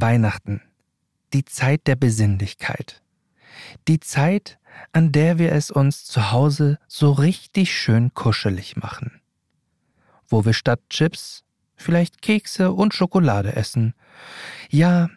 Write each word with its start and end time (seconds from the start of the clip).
Weihnachten, 0.00 0.60
die 1.32 1.44
Zeit 1.44 1.86
der 1.86 1.94
Besinnlichkeit, 1.94 3.00
die 3.86 4.00
Zeit, 4.00 4.58
an 4.92 5.12
der 5.12 5.38
wir 5.38 5.52
es 5.52 5.70
uns 5.70 6.04
zu 6.04 6.32
Hause 6.32 6.78
so 6.88 7.12
richtig 7.12 7.76
schön 7.76 8.12
kuschelig 8.12 8.76
machen, 8.76 9.20
wo 10.26 10.44
wir 10.44 10.52
statt 10.52 10.80
Chips 10.90 11.44
vielleicht 11.76 12.22
Kekse 12.22 12.72
und 12.72 12.92
Schokolade 12.92 13.54
essen. 13.54 13.94
Ja, 14.68 15.10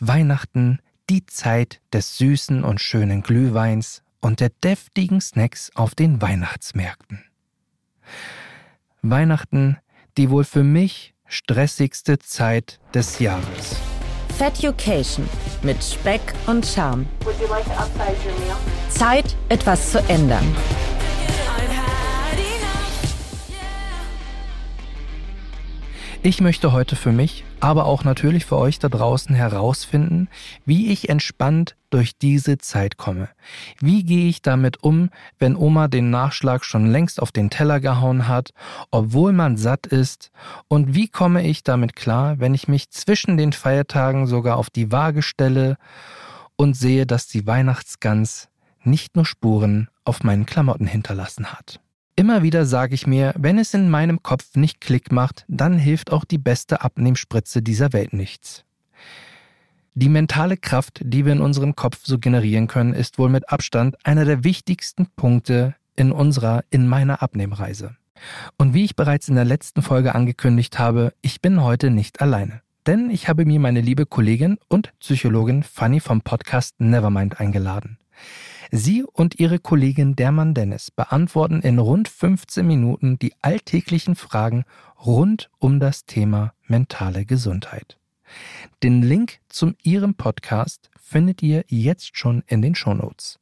Weihnachten, 0.00 0.80
die 1.10 1.26
Zeit 1.26 1.80
des 1.92 2.18
süßen 2.18 2.64
und 2.64 2.80
schönen 2.80 3.22
Glühweins 3.22 4.02
und 4.20 4.40
der 4.40 4.50
deftigen 4.50 5.20
Snacks 5.20 5.70
auf 5.76 5.94
den 5.94 6.20
Weihnachtsmärkten. 6.20 7.24
Weihnachten, 9.02 9.78
die 10.16 10.30
wohl 10.30 10.44
für 10.44 10.64
mich 10.64 11.14
stressigste 11.26 12.18
Zeit 12.18 12.80
des 12.94 13.18
Jahres. 13.18 13.93
Feducation 14.38 15.28
mit 15.62 15.82
Speck 15.82 16.20
und 16.46 16.66
Charme. 16.66 17.06
Zeit, 18.88 19.36
etwas 19.48 19.92
zu 19.92 20.00
ändern. 20.08 20.56
Ich 26.22 26.40
möchte 26.40 26.72
heute 26.72 26.96
für 26.96 27.12
mich, 27.12 27.44
aber 27.64 27.86
auch 27.86 28.04
natürlich 28.04 28.44
für 28.44 28.58
euch 28.58 28.78
da 28.78 28.90
draußen 28.90 29.34
herausfinden, 29.34 30.28
wie 30.66 30.92
ich 30.92 31.08
entspannt 31.08 31.76
durch 31.88 32.18
diese 32.18 32.58
Zeit 32.58 32.98
komme. 32.98 33.30
Wie 33.80 34.04
gehe 34.04 34.28
ich 34.28 34.42
damit 34.42 34.82
um, 34.82 35.08
wenn 35.38 35.56
Oma 35.56 35.88
den 35.88 36.10
Nachschlag 36.10 36.62
schon 36.66 36.84
längst 36.84 37.22
auf 37.22 37.32
den 37.32 37.48
Teller 37.48 37.80
gehauen 37.80 38.28
hat, 38.28 38.50
obwohl 38.90 39.32
man 39.32 39.56
satt 39.56 39.86
ist? 39.86 40.30
Und 40.68 40.94
wie 40.94 41.08
komme 41.08 41.42
ich 41.42 41.62
damit 41.62 41.96
klar, 41.96 42.38
wenn 42.38 42.52
ich 42.52 42.68
mich 42.68 42.90
zwischen 42.90 43.38
den 43.38 43.54
Feiertagen 43.54 44.26
sogar 44.26 44.58
auf 44.58 44.68
die 44.68 44.92
Waage 44.92 45.22
stelle 45.22 45.78
und 46.56 46.76
sehe, 46.76 47.06
dass 47.06 47.28
die 47.28 47.46
Weihnachtsgans 47.46 48.50
nicht 48.82 49.16
nur 49.16 49.24
Spuren 49.24 49.88
auf 50.04 50.22
meinen 50.22 50.44
Klamotten 50.44 50.86
hinterlassen 50.86 51.46
hat? 51.46 51.80
Immer 52.16 52.44
wieder 52.44 52.64
sage 52.64 52.94
ich 52.94 53.08
mir, 53.08 53.34
wenn 53.36 53.58
es 53.58 53.74
in 53.74 53.90
meinem 53.90 54.22
Kopf 54.22 54.54
nicht 54.54 54.80
Klick 54.80 55.10
macht, 55.10 55.44
dann 55.48 55.78
hilft 55.78 56.12
auch 56.12 56.24
die 56.24 56.38
beste 56.38 56.82
Abnehmspritze 56.82 57.60
dieser 57.60 57.92
Welt 57.92 58.12
nichts. 58.12 58.64
Die 59.94 60.08
mentale 60.08 60.56
Kraft, 60.56 61.00
die 61.04 61.24
wir 61.24 61.32
in 61.32 61.40
unserem 61.40 61.74
Kopf 61.74 62.00
so 62.04 62.18
generieren 62.18 62.68
können, 62.68 62.94
ist 62.94 63.18
wohl 63.18 63.28
mit 63.28 63.48
Abstand 63.50 63.96
einer 64.04 64.24
der 64.24 64.44
wichtigsten 64.44 65.06
Punkte 65.16 65.74
in 65.96 66.12
unserer, 66.12 66.64
in 66.70 66.86
meiner 66.86 67.20
Abnehmreise. 67.20 67.96
Und 68.58 68.74
wie 68.74 68.84
ich 68.84 68.94
bereits 68.94 69.28
in 69.28 69.34
der 69.34 69.44
letzten 69.44 69.82
Folge 69.82 70.14
angekündigt 70.14 70.78
habe, 70.78 71.14
ich 71.20 71.40
bin 71.40 71.62
heute 71.62 71.90
nicht 71.90 72.22
alleine. 72.22 72.62
Denn 72.86 73.10
ich 73.10 73.28
habe 73.28 73.44
mir 73.44 73.58
meine 73.58 73.80
liebe 73.80 74.06
Kollegin 74.06 74.58
und 74.68 74.92
Psychologin 75.00 75.62
Fanny 75.64 75.98
vom 75.98 76.20
Podcast 76.20 76.80
Nevermind 76.80 77.40
eingeladen. 77.40 77.98
Sie 78.76 79.04
und 79.04 79.38
ihre 79.38 79.60
Kollegin 79.60 80.16
Derman 80.16 80.52
Dennis 80.52 80.90
beantworten 80.90 81.60
in 81.60 81.78
rund 81.78 82.08
15 82.08 82.66
Minuten 82.66 83.20
die 83.20 83.32
alltäglichen 83.40 84.16
Fragen 84.16 84.64
rund 84.98 85.48
um 85.60 85.78
das 85.78 86.06
Thema 86.06 86.54
mentale 86.66 87.24
Gesundheit. 87.24 87.98
Den 88.82 89.00
Link 89.00 89.38
zu 89.48 89.74
ihrem 89.84 90.16
Podcast 90.16 90.90
findet 91.00 91.40
ihr 91.40 91.64
jetzt 91.68 92.18
schon 92.18 92.42
in 92.48 92.62
den 92.62 92.74
Shownotes. 92.74 93.38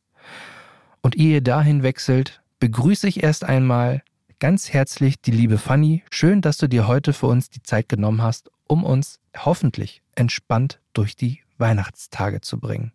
Und 1.00 1.16
ehe 1.16 1.36
ihr 1.36 1.40
dahin 1.40 1.82
wechselt, 1.82 2.42
begrüße 2.60 3.08
ich 3.08 3.22
erst 3.22 3.42
einmal 3.42 4.02
ganz 4.38 4.70
herzlich 4.70 5.18
die 5.22 5.30
liebe 5.30 5.56
Fanny. 5.56 6.02
Schön, 6.10 6.42
dass 6.42 6.58
du 6.58 6.68
dir 6.68 6.86
heute 6.86 7.14
für 7.14 7.28
uns 7.28 7.48
die 7.48 7.62
Zeit 7.62 7.88
genommen 7.88 8.20
hast, 8.20 8.50
um 8.66 8.84
uns 8.84 9.18
hoffentlich 9.34 10.02
entspannt 10.14 10.78
durch 10.92 11.16
die 11.16 11.40
Weihnachtstage 11.56 12.42
zu 12.42 12.60
bringen. 12.60 12.92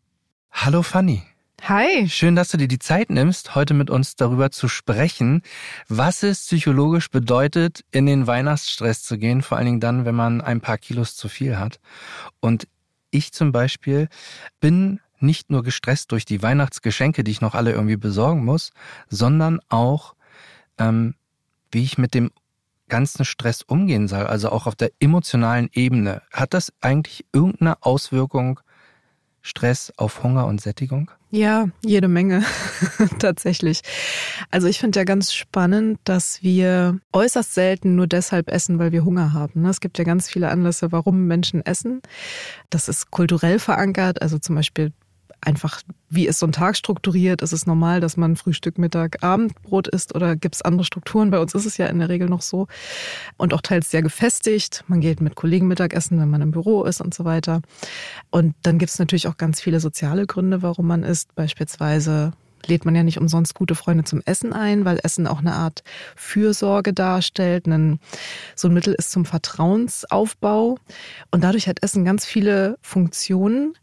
Hallo 0.52 0.84
Fanny. 0.84 1.24
Hi. 1.64 2.08
Schön, 2.08 2.36
dass 2.36 2.50
du 2.50 2.58
dir 2.58 2.68
die 2.70 2.80
Zeit 2.80 3.10
nimmst, 3.10 3.56
heute 3.56 3.74
mit 3.74 3.90
uns 3.90 4.16
darüber 4.16 4.52
zu 4.52 4.70
sprechen, 4.70 5.42
was 5.90 6.24
es 6.24 6.46
psychologisch 6.46 7.10
bedeutet, 7.10 7.84
in 7.92 8.06
den 8.06 8.26
Weihnachtsstress 8.26 9.04
zu 9.04 9.18
gehen, 9.18 9.42
vor 9.42 9.58
allen 9.58 9.66
Dingen 9.66 9.80
dann, 9.82 10.06
wenn 10.06 10.16
man 10.16 10.40
ein 10.40 10.62
paar 10.62 10.78
Kilos 10.78 11.16
zu 11.18 11.28
viel 11.28 11.58
hat. 11.58 11.82
Und 12.40 12.68
ich 13.12 13.34
zum 13.34 13.52
Beispiel 13.52 14.08
bin 14.62 15.02
nicht 15.20 15.50
nur 15.50 15.64
gestresst 15.64 16.12
durch 16.14 16.24
die 16.24 16.42
Weihnachtsgeschenke, 16.42 17.24
die 17.24 17.32
ich 17.32 17.42
noch 17.42 17.56
alle 17.56 17.72
irgendwie 17.72 17.98
besorgen 17.98 18.46
muss, 18.46 18.72
sondern 19.10 19.60
auch, 19.68 20.16
ähm, 20.78 21.16
wie 21.72 21.84
ich 21.84 21.98
mit 21.98 22.14
dem 22.14 22.32
ganzen 22.88 23.26
Stress 23.26 23.62
umgehen 23.62 24.08
soll, 24.08 24.26
also 24.28 24.52
auch 24.52 24.68
auf 24.68 24.76
der 24.76 24.92
emotionalen 25.00 25.70
Ebene. 25.74 26.22
Hat 26.32 26.54
das 26.54 26.72
eigentlich 26.80 27.26
irgendeine 27.34 27.84
Auswirkung 27.84 28.62
Stress 29.42 29.92
auf 29.98 30.24
Hunger 30.24 30.46
und 30.46 30.62
Sättigung? 30.62 31.12
Ja, 31.30 31.68
jede 31.84 32.08
Menge 32.08 32.44
tatsächlich. 33.20 33.82
Also 34.50 34.68
ich 34.68 34.80
finde 34.80 35.00
ja 35.00 35.04
ganz 35.04 35.34
spannend, 35.34 36.00
dass 36.06 36.42
wir 36.42 37.00
äußerst 37.12 37.54
selten 37.54 37.96
nur 37.96 38.08
deshalb 38.08 38.50
essen, 38.50 38.80
weil 38.80 38.94
wir 38.94 39.04
Hunger 39.04 39.34
haben. 39.34 39.64
Ne? 39.64 39.70
Es 39.70 39.82
gibt 39.82 39.98
ja 39.98 40.06
ganz 40.06 40.30
viele 40.30 40.50
Anlässe, 40.50 40.94
warum 40.94 41.28
Menschen 41.28 41.66
essen. 41.66 42.02
Das 42.70 42.88
ist 42.88 43.12
kulturell 43.12 43.60
verankert. 43.60 44.22
Also 44.22 44.40
zum 44.40 44.56
Beispiel 44.56 44.94
einfach, 45.48 45.82
wie 46.10 46.28
ist 46.28 46.40
so 46.40 46.46
ein 46.46 46.52
Tag 46.52 46.76
strukturiert? 46.76 47.42
Ist 47.42 47.54
es 47.54 47.66
normal, 47.66 48.02
dass 48.02 48.18
man 48.18 48.36
Frühstück, 48.36 48.78
Mittag, 48.78 49.24
Abendbrot 49.24 49.88
isst 49.88 50.14
oder 50.14 50.36
gibt 50.36 50.56
es 50.56 50.62
andere 50.62 50.84
Strukturen? 50.84 51.32
Bei 51.32 51.40
uns 51.40 51.56
ist 51.56 51.66
es 51.66 51.78
ja 51.78 51.88
in 51.88 52.00
der 52.00 52.10
Regel 52.10 52.28
noch 52.28 52.42
so. 52.42 52.68
Und 53.38 53.54
auch 53.54 53.62
teils 53.62 53.90
sehr 53.90 54.02
gefestigt. 54.02 54.84
Man 54.88 55.00
geht 55.00 55.22
mit 55.22 55.36
Kollegen 55.36 55.68
Mittagessen, 55.68 56.20
wenn 56.20 56.30
man 56.30 56.42
im 56.42 56.52
Büro 56.52 56.84
ist 56.84 57.00
und 57.00 57.14
so 57.14 57.24
weiter. 57.24 57.62
Und 58.30 58.56
dann 58.62 58.78
gibt 58.78 58.92
es 58.92 59.00
natürlich 59.00 59.28
auch 59.28 59.38
ganz 59.38 59.62
viele 59.62 59.80
soziale 59.80 60.28
Gründe, 60.28 60.62
warum 60.62 60.88
man 60.88 61.04
isst. 61.04 61.34
Beispielsweise 61.34 62.34
lädt 62.66 62.84
man 62.84 62.96
ja 62.96 63.04
nicht 63.04 63.20
umsonst 63.20 63.56
gute 63.56 63.76
Freunde 63.76 64.04
zum 64.04 64.22
Essen 64.26 64.52
ein, 64.52 64.84
weil 64.84 65.00
Essen 65.02 65.28
auch 65.28 65.40
eine 65.40 65.54
Art 65.54 65.84
Fürsorge 66.18 66.92
darstellt. 66.92 67.68
Ein, 67.68 68.00
so 68.56 68.68
ein 68.68 68.74
Mittel 68.74 68.94
ist 68.96 69.12
zum 69.12 69.24
Vertrauensaufbau. 69.24 70.78
Und 71.32 71.44
dadurch 71.46 71.70
hat 71.70 71.82
Essen 71.84 72.04
ganz 72.04 72.26
viele 72.26 72.78
Funktionen 72.82 73.76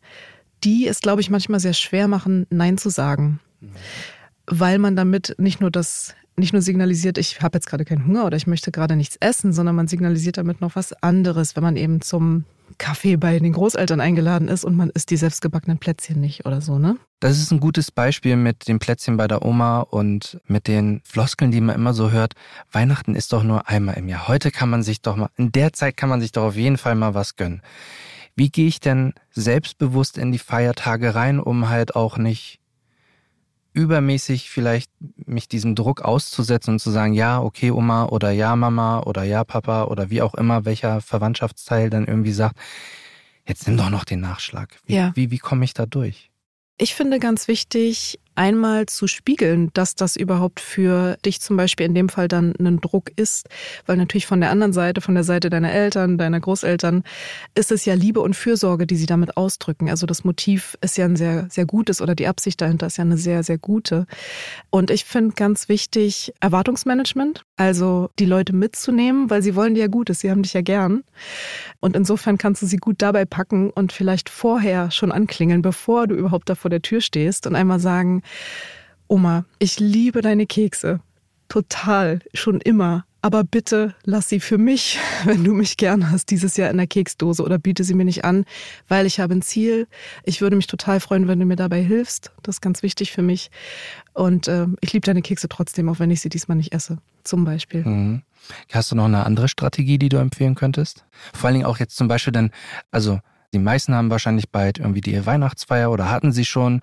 die 0.65 0.87
es, 0.87 1.01
glaube 1.01 1.21
ich, 1.21 1.31
manchmal 1.31 1.61
sehr 1.61 1.75
schwer 1.75 2.09
machen, 2.09 2.47
Nein 2.51 2.79
zu 2.79 2.89
sagen. 2.91 3.41
Mhm. 3.61 3.71
Weil 4.47 4.79
man 4.79 4.97
damit 4.97 5.35
nicht 5.39 5.61
nur 5.61 5.71
das 5.71 6.15
nicht 6.37 6.53
nur 6.53 6.63
signalisiert, 6.63 7.17
ich 7.17 7.41
habe 7.43 7.57
jetzt 7.57 7.67
gerade 7.67 7.85
keinen 7.85 8.07
Hunger 8.07 8.25
oder 8.25 8.37
ich 8.37 8.47
möchte 8.47 8.73
gerade 8.73 8.97
nichts 8.97 9.17
essen, 9.21 9.53
sondern 9.53 9.77
man 9.77 9.87
signalisiert 9.87 10.37
damit 10.37 10.61
noch 10.61 10.75
was 10.75 10.93
anderes, 10.93 11.55
wenn 11.55 11.63
man 11.63 11.77
eben 11.77 12.01
zum 12.01 12.45
Kaffee 12.79 13.17
bei 13.17 13.39
den 13.39 13.53
Großeltern 13.53 14.01
eingeladen 14.01 14.49
ist 14.49 14.65
und 14.65 14.75
man 14.75 14.91
isst 14.91 15.11
die 15.11 15.17
selbstgebackenen 15.17 15.79
Plätzchen 15.79 16.21
nicht 16.21 16.45
oder 16.45 16.61
so, 16.61 16.79
ne? 16.79 16.97
Das 17.21 17.39
ist 17.39 17.53
ein 17.53 17.61
gutes 17.61 17.91
Beispiel 17.91 18.37
mit 18.37 18.67
den 18.67 18.79
Plätzchen 18.79 19.17
bei 19.17 19.29
der 19.29 19.45
Oma 19.45 19.81
und 19.81 20.41
mit 20.47 20.67
den 20.67 21.01
Floskeln, 21.05 21.53
die 21.53 21.61
man 21.61 21.77
immer 21.77 21.95
so 21.95 22.11
hört. 22.11 22.35
Weihnachten 22.73 23.15
ist 23.15 23.33
doch 23.33 23.45
nur 23.45 23.69
einmal 23.69 23.97
im 23.97 24.09
Jahr. 24.09 24.27
Heute 24.27 24.51
kann 24.51 24.71
man 24.71 24.83
sich 24.83 25.03
doch 25.03 25.17
mal, 25.17 25.31
in 25.37 25.53
der 25.53 25.73
Zeit 25.73 25.97
kann 25.97 26.09
man 26.09 26.21
sich 26.21 26.33
doch 26.33 26.43
auf 26.43 26.57
jeden 26.57 26.79
Fall 26.79 26.97
mal 26.97 27.15
was 27.15 27.37
gönnen. 27.37 27.63
Wie 28.37 28.51
gehe 28.51 28.67
ich 28.67 28.81
denn 28.81 29.15
selbstbewusst 29.31 30.19
in 30.19 30.33
die 30.33 30.39
Feiertage 30.39 31.15
rein, 31.15 31.39
um 31.41 31.69
halt 31.69 31.95
auch 31.95 32.17
nicht 32.17 32.61
übermäßig 33.75 34.51
vielleicht 34.51 34.91
mich 35.27 35.49
diesem 35.49 35.75
Druck 35.75 36.03
auszusetzen 36.03 36.75
und 36.75 36.79
zu 36.79 36.91
sagen, 36.91 37.13
ja, 37.13 37.41
okay, 37.41 37.73
Oma 37.73 38.07
oder 38.07 38.31
ja, 38.31 38.55
Mama 38.55 39.01
oder 39.01 39.25
ja, 39.25 39.45
Papa 39.45 39.85
oder 39.85 40.11
wie 40.11 40.23
auch 40.23 40.35
immer, 40.35 40.65
welcher 40.65 41.01
Verwandtschaftsteil 41.01 41.91
dann 41.91 42.07
irgendwie 42.07 42.33
sagt, 42.33 42.57
jetzt 43.47 43.67
nimm 43.67 43.77
doch 43.77 43.91
noch 43.91 44.05
den 44.05 44.21
Nachschlag. 44.21 44.79
Wie, 44.87 44.95
ja. 44.95 45.13
wie, 45.15 45.31
wie 45.31 45.39
komme 45.39 45.65
ich 45.65 45.75
da 45.75 45.87
durch? 45.87 46.31
Ich 46.79 46.95
finde 46.95 47.19
ganz 47.19 47.49
wichtig, 47.49 48.21
einmal 48.35 48.87
zu 48.87 49.07
spiegeln, 49.07 49.71
dass 49.75 49.95
das 49.95 50.17
überhaupt 50.17 50.61
für 50.61 51.17
dich 51.25 51.41
zum 51.41 51.57
Beispiel 51.57 51.87
in 51.87 51.95
dem 51.95 52.09
Fall 52.09 52.29
dann 52.29 52.55
ein 52.59 52.81
Druck 52.81 53.11
ist. 53.17 53.49
Weil 53.87 53.97
natürlich 53.97 54.27
von 54.27 54.41
der 54.41 54.51
anderen 54.51 54.73
Seite, 54.73 55.01
von 55.01 55.15
der 55.15 55.25
Seite 55.25 55.51
deiner 55.51 55.73
Eltern, 55.73 56.19
deiner 56.19 56.41
Großeltern, 56.41 57.05
ist 57.55 57.73
es 57.73 57.85
ja 57.85 57.95
Liebe 57.95 58.21
und 58.21 58.35
Fürsorge, 58.35 58.87
die 58.87 58.97
sie 58.97 59.07
damit 59.07 59.37
ausdrücken. 59.37 59.89
Also 59.89 60.07
das 60.07 60.25
Motiv 60.25 60.77
ist 60.81 60.97
ja 60.97 61.05
ein 61.05 61.17
sehr, 61.17 61.47
sehr 61.51 61.67
gutes 61.67 62.01
oder 62.01 62.15
die 62.15 62.27
Absicht 62.27 62.61
dahinter 62.61 62.87
ist 62.87 62.97
ja 62.97 63.05
eine 63.05 63.19
sehr, 63.19 63.43
sehr 63.43 63.59
gute. 63.59 64.07
Und 64.71 64.91
ich 64.91 65.05
finde 65.05 65.35
ganz 65.35 65.69
wichtig 65.69 66.33
Erwartungsmanagement, 66.41 67.45
also 67.57 68.11
die 68.19 68.27
Leute 68.27 68.53
mitzunehmen, 68.55 69.31
weil 69.31 69.43
sie 69.43 69.55
wollen 69.55 69.75
dir 69.75 69.83
ja 69.83 69.87
Gutes, 69.87 70.21
sie 70.21 70.31
haben 70.31 70.43
dich 70.43 70.55
ja 70.55 70.63
gern. 70.63 71.05
Und 71.81 71.97
insofern 71.97 72.39
kannst 72.39 72.63
du 72.63 72.67
sie 72.67 72.79
gut 72.79 72.97
dabei 72.99 73.25
packen 73.25 73.71
und 73.71 73.93
vielleicht 73.93 74.29
vorher 74.29 74.91
schon 74.91 75.13
anklingeln, 75.13 75.63
bevor 75.63 76.07
du 76.07 76.15
überhaupt 76.15 76.49
da 76.49 76.55
vor 76.55 76.71
der 76.71 76.83
Tür 76.83 77.01
stehst 77.01 77.47
und 77.47 77.55
einmal 77.55 77.81
sagen, 77.81 78.23
Oma, 79.09 79.45
ich 79.59 79.81
liebe 79.81 80.23
deine 80.23 80.47
Kekse. 80.47 81.01
Total, 81.49 82.21
schon 82.33 82.61
immer. 82.61 83.05
Aber 83.21 83.43
bitte 83.43 83.95
lass 84.05 84.29
sie 84.29 84.39
für 84.39 84.59
mich, 84.59 84.99
wenn 85.25 85.45
du 85.45 85.55
mich 85.55 85.79
gern 85.79 86.11
hast, 86.11 86.31
dieses 86.31 86.59
Jahr 86.59 86.71
in 86.71 86.77
der 86.77 86.87
Keksdose 86.87 87.43
oder 87.43 87.59
biete 87.59 87.83
sie 87.83 87.95
mir 87.95 88.05
nicht 88.05 88.25
an, 88.25 88.45
weil 88.87 89.07
ich 89.07 89.19
habe 89.19 89.35
ein 89.35 89.41
Ziel. 89.41 89.89
Ich 90.25 90.43
würde 90.43 90.57
mich 90.57 90.67
total 90.67 91.01
freuen, 91.01 91.27
wenn 91.27 91.41
du 91.41 91.47
mir 91.47 91.57
dabei 91.57 91.83
hilfst. 91.83 92.33
Das 92.43 92.57
ist 92.57 92.61
ganz 92.61 92.83
wichtig 92.83 93.13
für 93.13 93.23
mich. 93.23 93.51
Und 94.13 94.47
äh, 94.49 94.67
ich 94.81 94.93
liebe 94.93 95.07
deine 95.07 95.23
Kekse 95.23 95.49
trotzdem, 95.49 95.89
auch 95.89 96.01
wenn 96.01 96.11
ich 96.11 96.21
sie 96.21 96.29
diesmal 96.29 96.59
nicht 96.59 96.75
esse, 96.75 96.99
zum 97.23 97.45
Beispiel. 97.45 97.83
Mhm. 97.85 98.23
Hast 98.71 98.91
du 98.91 98.95
noch 98.95 99.07
eine 99.07 99.25
andere 99.25 99.49
Strategie, 99.49 99.97
die 99.97 100.11
du 100.11 100.19
empfehlen 100.19 100.55
könntest? 100.55 101.07
Vor 101.33 101.47
allen 101.47 101.55
Dingen 101.55 101.67
auch 101.67 101.79
jetzt 101.79 101.97
zum 101.97 102.09
Beispiel 102.09 102.33
dann, 102.33 102.51
also 102.91 103.21
Die 103.55 103.61
meisten 103.61 103.95
haben 103.95 104.11
wahrscheinlich 104.11 104.51
bald 104.51 104.79
irgendwie 104.81 105.01
die 105.01 105.25
Weihnachtsfeier 105.25 105.93
oder 105.93 106.11
hatten 106.11 106.33
sie 106.33 106.45
schon. 106.45 106.81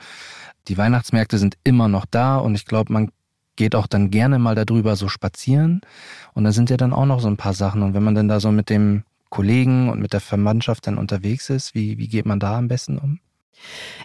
Die 0.68 0.78
Weihnachtsmärkte 0.78 1.38
sind 1.38 1.58
immer 1.64 1.88
noch 1.88 2.06
da 2.06 2.38
und 2.38 2.56
ich 2.56 2.66
glaube, 2.66 2.94
man 2.94 3.12
geht 3.56 3.76
auch 3.76 3.88
dann 3.88 4.10
gerne 4.10 4.40
mal 4.40 4.56
darüber 4.56 4.96
so 4.96 5.08
spazieren. 5.08 5.82
Und 6.34 6.44
da 6.44 6.52
sind 6.52 6.70
ja 6.70 6.78
dann 6.78 6.94
auch 6.94 7.06
noch 7.06 7.20
so 7.20 7.28
ein 7.28 7.38
paar 7.38 7.54
Sachen. 7.54 7.84
Und 7.84 7.94
wenn 7.94 8.04
man 8.04 8.16
dann 8.16 8.28
da 8.28 8.40
so 8.40 8.52
mit 8.52 8.70
dem 8.70 9.04
Kollegen 9.30 9.90
und 9.90 10.00
mit 10.00 10.14
der 10.14 10.20
Verwandtschaft 10.20 10.88
dann 10.88 10.98
unterwegs 10.98 11.50
ist, 11.50 11.76
wie, 11.76 11.98
wie 11.98 12.08
geht 12.08 12.26
man 12.26 12.40
da 12.40 12.58
am 12.58 12.68
besten 12.68 12.98
um? 12.98 13.20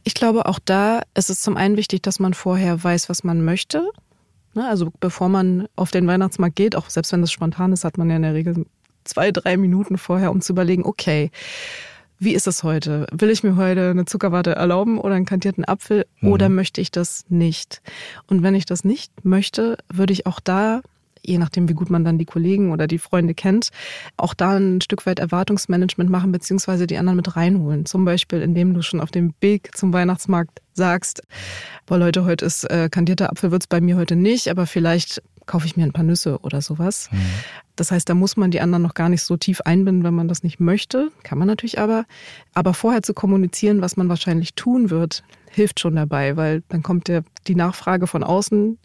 Ich 0.04 0.14
glaube, 0.14 0.46
auch 0.46 0.58
da 0.64 1.02
ist 1.14 1.30
es 1.30 1.40
zum 1.40 1.56
einen 1.56 1.76
wichtig, 1.76 2.02
dass 2.02 2.18
man 2.18 2.34
vorher 2.34 2.82
weiß, 2.82 3.08
was 3.08 3.24
man 3.24 3.44
möchte. 3.44 3.88
Ne, 4.54 4.68
also 4.68 4.92
bevor 5.00 5.28
man 5.28 5.68
auf 5.76 5.90
den 5.90 6.06
Weihnachtsmarkt 6.06 6.56
geht, 6.56 6.76
auch 6.76 6.88
selbst 6.90 7.12
wenn 7.12 7.20
das 7.20 7.32
spontan 7.32 7.72
ist, 7.72 7.84
hat 7.84 7.98
man 7.98 8.10
ja 8.10 8.16
in 8.16 8.22
der 8.22 8.34
Regel 8.34 8.66
zwei, 9.04 9.30
drei 9.30 9.56
Minuten 9.56 9.98
vorher, 9.98 10.30
um 10.30 10.40
zu 10.40 10.52
überlegen, 10.52 10.84
okay, 10.84 11.30
wie 12.18 12.34
ist 12.34 12.46
es 12.46 12.62
heute? 12.62 13.06
Will 13.12 13.30
ich 13.30 13.42
mir 13.42 13.56
heute 13.56 13.90
eine 13.90 14.04
Zuckerwatte 14.04 14.54
erlauben 14.54 14.98
oder 14.98 15.14
einen 15.14 15.26
kantierten 15.26 15.64
Apfel 15.64 16.06
mhm. 16.20 16.32
oder 16.32 16.48
möchte 16.48 16.80
ich 16.80 16.90
das 16.90 17.24
nicht? 17.28 17.82
Und 18.26 18.42
wenn 18.42 18.54
ich 18.54 18.66
das 18.66 18.84
nicht 18.84 19.24
möchte, 19.24 19.78
würde 19.92 20.12
ich 20.12 20.26
auch 20.26 20.40
da 20.40 20.82
je 21.26 21.38
nachdem, 21.38 21.68
wie 21.68 21.74
gut 21.74 21.90
man 21.90 22.04
dann 22.04 22.18
die 22.18 22.24
Kollegen 22.24 22.72
oder 22.72 22.86
die 22.86 22.98
Freunde 22.98 23.34
kennt, 23.34 23.70
auch 24.16 24.34
da 24.34 24.56
ein 24.56 24.80
Stück 24.80 25.04
weit 25.06 25.18
Erwartungsmanagement 25.18 26.08
machen, 26.08 26.32
beziehungsweise 26.32 26.86
die 26.86 26.96
anderen 26.96 27.16
mit 27.16 27.36
reinholen. 27.36 27.84
Zum 27.84 28.04
Beispiel, 28.04 28.40
indem 28.40 28.74
du 28.74 28.82
schon 28.82 29.00
auf 29.00 29.10
dem 29.10 29.34
Weg 29.40 29.76
zum 29.76 29.92
Weihnachtsmarkt 29.92 30.62
sagst, 30.74 31.22
boah 31.86 31.98
Leute, 31.98 32.24
heute 32.24 32.44
ist 32.44 32.64
äh, 32.64 32.88
kandierter 32.90 33.30
Apfel 33.30 33.50
wird's 33.50 33.66
bei 33.66 33.80
mir 33.80 33.96
heute 33.96 34.16
nicht, 34.16 34.48
aber 34.48 34.66
vielleicht 34.66 35.22
kaufe 35.46 35.66
ich 35.66 35.76
mir 35.76 35.84
ein 35.84 35.92
paar 35.92 36.04
Nüsse 36.04 36.38
oder 36.40 36.60
sowas. 36.60 37.08
Mhm. 37.12 37.18
Das 37.76 37.90
heißt, 37.90 38.08
da 38.08 38.14
muss 38.14 38.36
man 38.36 38.50
die 38.50 38.60
anderen 38.60 38.82
noch 38.82 38.94
gar 38.94 39.08
nicht 39.08 39.22
so 39.22 39.36
tief 39.36 39.60
einbinden, 39.62 40.04
wenn 40.04 40.14
man 40.14 40.28
das 40.28 40.42
nicht 40.42 40.60
möchte. 40.60 41.10
Kann 41.22 41.38
man 41.38 41.46
natürlich 41.46 41.78
aber. 41.78 42.04
Aber 42.54 42.74
vorher 42.74 43.02
zu 43.02 43.14
kommunizieren, 43.14 43.80
was 43.80 43.96
man 43.96 44.08
wahrscheinlich 44.08 44.54
tun 44.54 44.90
wird, 44.90 45.22
hilft 45.50 45.80
schon 45.80 45.96
dabei, 45.96 46.36
weil 46.36 46.62
dann 46.68 46.82
kommt 46.82 47.08
der, 47.08 47.22
die 47.46 47.54
Nachfrage 47.54 48.06
von 48.06 48.24
außen, 48.24 48.78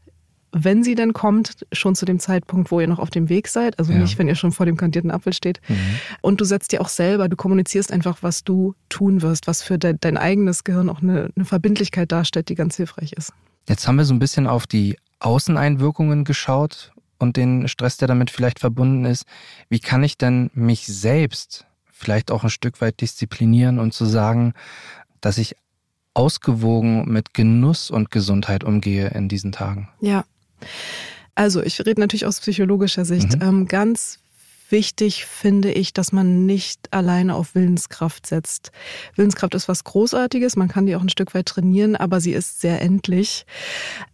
wenn 0.51 0.83
sie 0.83 0.95
denn 0.95 1.13
kommt, 1.13 1.65
schon 1.71 1.95
zu 1.95 2.05
dem 2.05 2.19
Zeitpunkt, 2.19 2.71
wo 2.71 2.79
ihr 2.79 2.87
noch 2.87 2.99
auf 2.99 3.09
dem 3.09 3.29
Weg 3.29 3.47
seid. 3.47 3.79
Also 3.79 3.93
ja. 3.93 3.99
nicht, 3.99 4.17
wenn 4.17 4.27
ihr 4.27 4.35
schon 4.35 4.51
vor 4.51 4.65
dem 4.65 4.77
kandierten 4.77 5.11
Apfel 5.11 5.33
steht. 5.33 5.61
Mhm. 5.67 5.75
Und 6.21 6.41
du 6.41 6.45
setzt 6.45 6.71
dir 6.71 6.81
auch 6.81 6.89
selber, 6.89 7.29
du 7.29 7.35
kommunizierst 7.35 7.91
einfach, 7.91 8.17
was 8.21 8.43
du 8.43 8.75
tun 8.89 9.21
wirst, 9.21 9.47
was 9.47 9.63
für 9.63 9.77
de 9.77 9.95
dein 9.99 10.17
eigenes 10.17 10.63
Gehirn 10.63 10.89
auch 10.89 11.01
eine, 11.01 11.31
eine 11.35 11.45
Verbindlichkeit 11.45 12.11
darstellt, 12.11 12.49
die 12.49 12.55
ganz 12.55 12.75
hilfreich 12.75 13.13
ist. 13.13 13.33
Jetzt 13.67 13.87
haben 13.87 13.97
wir 13.97 14.05
so 14.05 14.13
ein 14.13 14.19
bisschen 14.19 14.47
auf 14.47 14.67
die 14.67 14.97
Außeneinwirkungen 15.19 16.25
geschaut 16.25 16.91
und 17.19 17.37
den 17.37 17.67
Stress, 17.67 17.97
der 17.97 18.07
damit 18.07 18.31
vielleicht 18.31 18.59
verbunden 18.59 19.05
ist. 19.05 19.25
Wie 19.69 19.79
kann 19.79 20.03
ich 20.03 20.17
denn 20.17 20.49
mich 20.53 20.87
selbst 20.87 21.65
vielleicht 21.91 22.31
auch 22.31 22.43
ein 22.43 22.49
Stück 22.49 22.81
weit 22.81 22.99
disziplinieren 22.99 23.79
und 23.79 23.93
zu 23.93 24.05
sagen, 24.05 24.53
dass 25.21 25.37
ich 25.37 25.55
ausgewogen 26.13 27.05
mit 27.07 27.33
Genuss 27.33 27.89
und 27.89 28.11
Gesundheit 28.11 28.63
umgehe 28.63 29.09
in 29.09 29.29
diesen 29.29 29.51
Tagen? 29.51 29.87
Ja. 30.01 30.25
Also 31.35 31.61
ich 31.63 31.79
rede 31.85 32.01
natürlich 32.01 32.25
aus 32.25 32.39
psychologischer 32.39 33.05
Sicht. 33.05 33.35
Mhm. 33.37 33.41
Ähm, 33.41 33.67
ganz 33.67 34.19
wichtig 34.69 35.25
finde 35.25 35.71
ich, 35.71 35.93
dass 35.93 36.11
man 36.11 36.45
nicht 36.45 36.93
alleine 36.93 37.35
auf 37.35 37.55
Willenskraft 37.55 38.25
setzt. 38.25 38.71
Willenskraft 39.15 39.53
ist 39.55 39.67
was 39.67 39.83
Großartiges, 39.83 40.55
man 40.55 40.69
kann 40.69 40.85
die 40.85 40.95
auch 40.95 41.01
ein 41.01 41.09
Stück 41.09 41.33
weit 41.33 41.45
trainieren, 41.45 41.95
aber 41.95 42.21
sie 42.21 42.31
ist 42.31 42.61
sehr 42.61 42.81
endlich. 42.81 43.45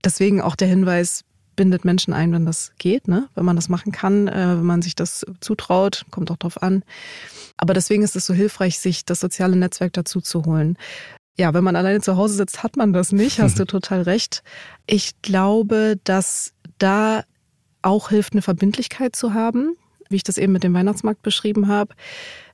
Deswegen 0.04 0.42
auch 0.42 0.56
der 0.56 0.68
Hinweis, 0.68 1.24
bindet 1.58 1.84
Menschen 1.84 2.14
ein, 2.14 2.32
wenn 2.32 2.46
das 2.46 2.72
geht, 2.78 3.10
ne? 3.10 3.28
wenn 3.36 3.44
man 3.44 3.58
das 3.58 3.68
machen 3.68 3.92
kann, 3.92 4.30
äh, 4.30 4.58
wenn 4.58 4.66
man 4.66 4.82
sich 4.82 4.96
das 4.96 5.26
zutraut, 5.42 6.06
kommt 6.12 6.32
auch 6.32 6.38
drauf 6.38 6.62
an. 6.62 6.84
Aber 7.58 7.74
deswegen 7.74 8.04
ist 8.04 8.16
es 8.16 8.26
so 8.26 8.34
hilfreich, 8.34 8.80
sich 8.80 9.04
das 9.04 9.20
soziale 9.20 9.58
Netzwerk 9.58 9.92
dazu 9.94 10.22
zu 10.22 10.46
holen. 10.46 10.78
Ja, 11.40 11.54
wenn 11.54 11.64
man 11.64 11.76
alleine 11.76 12.02
zu 12.02 12.18
Hause 12.18 12.36
sitzt, 12.36 12.64
hat 12.64 12.78
man 12.78 12.94
das 12.94 13.12
nicht, 13.12 13.40
hast 13.40 13.60
du 13.60 13.66
total 13.66 14.02
recht. 14.02 14.44
Ich 14.88 15.22
glaube, 15.22 16.00
dass 16.04 16.54
da 16.80 17.24
auch 17.82 18.10
hilft, 18.10 18.34
eine 18.34 18.42
Verbindlichkeit 18.42 19.16
zu 19.16 19.34
haben 19.34 19.76
wie 20.10 20.16
ich 20.16 20.24
das 20.24 20.38
eben 20.38 20.54
mit 20.54 20.64
dem 20.64 20.74
Weihnachtsmarkt 20.74 21.22
beschrieben 21.22 21.68
habe, 21.68 21.94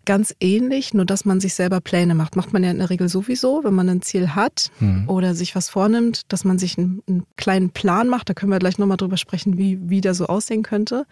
ganz 0.05 0.35
ähnlich, 0.39 0.93
nur 0.93 1.05
dass 1.05 1.23
man 1.23 1.39
sich 1.39 1.53
selber 1.53 1.79
Pläne 1.79 2.13
macht. 2.13 2.35
Macht 2.35 2.51
man 2.51 2.63
ja 2.63 2.71
in 2.71 2.79
der 2.79 2.89
Regel 2.89 3.07
sowieso, 3.07 3.63
wenn 3.63 3.73
man 3.73 3.87
ein 3.89 4.01
Ziel 4.01 4.35
hat 4.35 4.69
mhm. 4.79 5.07
oder 5.07 5.33
sich 5.33 5.55
was 5.55 5.69
vornimmt, 5.69 6.21
dass 6.31 6.43
man 6.43 6.59
sich 6.59 6.77
einen, 6.77 7.01
einen 7.07 7.23
kleinen 7.37 7.69
Plan 7.69 8.09
macht. 8.09 8.29
Da 8.29 8.33
können 8.33 8.51
wir 8.51 8.59
gleich 8.59 8.77
nochmal 8.77 8.97
drüber 8.97 9.17
sprechen, 9.17 9.57
wie, 9.57 9.79
wie 9.81 10.01
der 10.01 10.13
so 10.13 10.25
aussehen 10.25 10.63
könnte. 10.63 11.05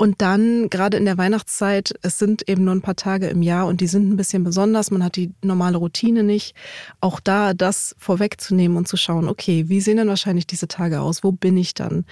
Und 0.00 0.22
dann, 0.22 0.70
gerade 0.70 0.96
in 0.96 1.04
der 1.04 1.18
Weihnachtszeit, 1.18 1.92
es 2.00 2.18
sind 2.18 2.48
eben 2.48 2.64
nur 2.64 2.74
ein 2.74 2.80
paar 2.80 2.96
Tage 2.96 3.26
im 3.26 3.42
Jahr 3.42 3.66
und 3.66 3.82
die 3.82 3.86
sind 3.86 4.08
ein 4.08 4.16
bisschen 4.16 4.44
besonders. 4.44 4.90
Man 4.90 5.04
hat 5.04 5.14
die 5.14 5.30
normale 5.42 5.76
Routine 5.76 6.22
nicht. 6.22 6.56
Auch 7.02 7.20
da 7.20 7.52
das 7.52 7.94
vorwegzunehmen 7.98 8.78
und 8.78 8.88
zu 8.88 8.96
schauen, 8.96 9.28
okay, 9.28 9.68
wie 9.68 9.82
sehen 9.82 9.98
denn 9.98 10.08
wahrscheinlich 10.08 10.46
diese 10.46 10.68
Tage 10.68 11.02
aus? 11.02 11.22
Wo 11.22 11.32
bin 11.32 11.58
ich 11.58 11.74
dann? 11.74 12.06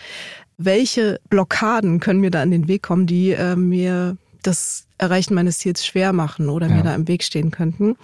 Welche 0.58 1.18
Blockaden 1.30 1.98
können 1.98 2.20
mir 2.20 2.30
da 2.30 2.42
in 2.42 2.50
den 2.50 2.68
Weg 2.68 2.82
kommen, 2.82 3.06
die 3.06 3.30
äh, 3.30 3.56
mir 3.56 4.18
das 4.42 4.87
Erreichen 4.98 5.34
meines 5.34 5.58
Ziels 5.58 5.86
schwer 5.86 6.12
machen 6.12 6.48
oder 6.48 6.68
ja. 6.68 6.74
mir 6.74 6.82
da 6.82 6.94
im 6.94 7.08
Weg 7.08 7.22
stehen 7.22 7.50
könnten. 7.50 7.96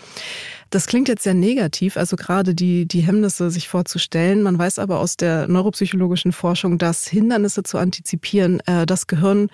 Das 0.71 0.87
klingt 0.87 1.09
jetzt 1.09 1.23
sehr 1.23 1.35
negativ, 1.35 1.97
also 1.97 2.17
gerade 2.17 2.55
die, 2.55 2.87
die 2.87 3.01
Hemmnisse 3.01 3.51
sich 3.51 3.69
vorzustellen. 3.69 4.43
Man 4.43 4.59
weiß 4.59 4.79
aber 4.79 4.99
aus 4.99 5.17
der 5.17 5.47
neuropsychologischen 5.47 6.33
Forschung, 6.33 6.79
dass 6.79 7.07
Hindernisse 7.07 7.63
zu 7.63 7.79
antizipieren 7.79 8.61
äh, 8.67 8.87
das 8.87 9.07
Gehirn 9.07 9.51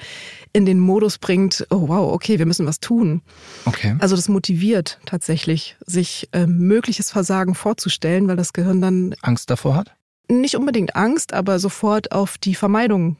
in 0.52 0.64
den 0.64 0.78
Modus 0.78 1.18
bringt, 1.18 1.66
oh 1.70 1.88
wow, 1.88 2.12
okay, 2.12 2.38
wir 2.38 2.46
müssen 2.46 2.66
was 2.66 2.80
tun. 2.80 3.22
Okay. 3.66 3.96
Also 3.98 4.16
das 4.16 4.28
motiviert 4.28 4.98
tatsächlich, 5.04 5.76
sich 5.84 6.28
äh, 6.32 6.46
mögliches 6.46 7.10
Versagen 7.10 7.54
vorzustellen, 7.54 8.28
weil 8.28 8.36
das 8.36 8.52
Gehirn 8.52 8.80
dann 8.80 9.14
Angst 9.20 9.50
davor 9.50 9.74
hat? 9.74 9.94
Nicht 10.28 10.54
unbedingt 10.54 10.96
Angst, 10.96 11.34
aber 11.34 11.58
sofort 11.58 12.12
auf 12.12 12.38
die 12.38 12.54
Vermeidung 12.54 13.16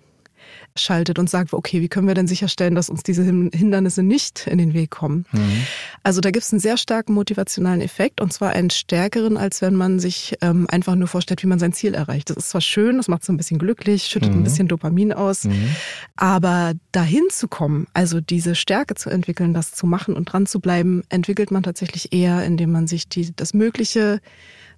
schaltet 0.77 1.19
und 1.19 1.29
sagt, 1.29 1.53
okay, 1.53 1.81
wie 1.81 1.89
können 1.89 2.07
wir 2.07 2.15
denn 2.15 2.27
sicherstellen, 2.27 2.75
dass 2.75 2.89
uns 2.89 3.03
diese 3.03 3.23
Hindernisse 3.25 4.03
nicht 4.03 4.47
in 4.47 4.59
den 4.59 4.75
Weg 4.75 4.91
kommen? 4.91 5.27
Mhm. 5.33 5.67
Also 6.03 6.21
da 6.21 6.31
gibt 6.31 6.45
es 6.45 6.53
einen 6.53 6.61
sehr 6.61 6.77
starken 6.77 7.13
motivationalen 7.13 7.81
Effekt 7.81 8.21
und 8.21 8.33
zwar 8.33 8.51
einen 8.51 8.71
stärkeren, 8.71 9.37
als 9.37 9.63
wenn 9.63 9.75
man 9.75 9.99
sich 9.99 10.37
ähm, 10.41 10.67
einfach 10.71 10.95
nur 10.95 11.09
vorstellt, 11.09 11.43
wie 11.43 11.47
man 11.47 11.59
sein 11.59 11.73
Ziel 11.73 11.95
erreicht. 11.95 12.31
Das 12.31 12.37
ist 12.37 12.51
zwar 12.51 12.61
schön, 12.61 12.97
das 12.97 13.09
macht 13.09 13.25
so 13.25 13.33
ein 13.33 13.37
bisschen 13.37 13.59
glücklich, 13.59 14.05
schüttet 14.05 14.33
mhm. 14.33 14.41
ein 14.41 14.45
bisschen 14.45 14.69
Dopamin 14.69 15.13
aus, 15.13 15.45
mhm. 15.45 15.75
aber 16.17 16.75
dahin 16.93 17.25
zu 17.31 17.49
kommen, 17.49 17.87
also 17.93 18.21
diese 18.21 18.55
Stärke 18.55 18.95
zu 18.95 19.11
entwickeln, 19.11 19.55
das 19.55 19.73
zu 19.73 19.87
machen 19.87 20.15
und 20.15 20.27
dran 20.27 20.47
zu 20.47 20.61
bleiben, 20.61 21.03
entwickelt 21.09 21.51
man 21.51 21.63
tatsächlich 21.63 22.13
eher, 22.13 22.45
indem 22.45 22.73
man 22.73 22.87
sich 22.87 23.09
die, 23.09 23.35
das 23.35 23.55
Mögliche, 23.55 24.21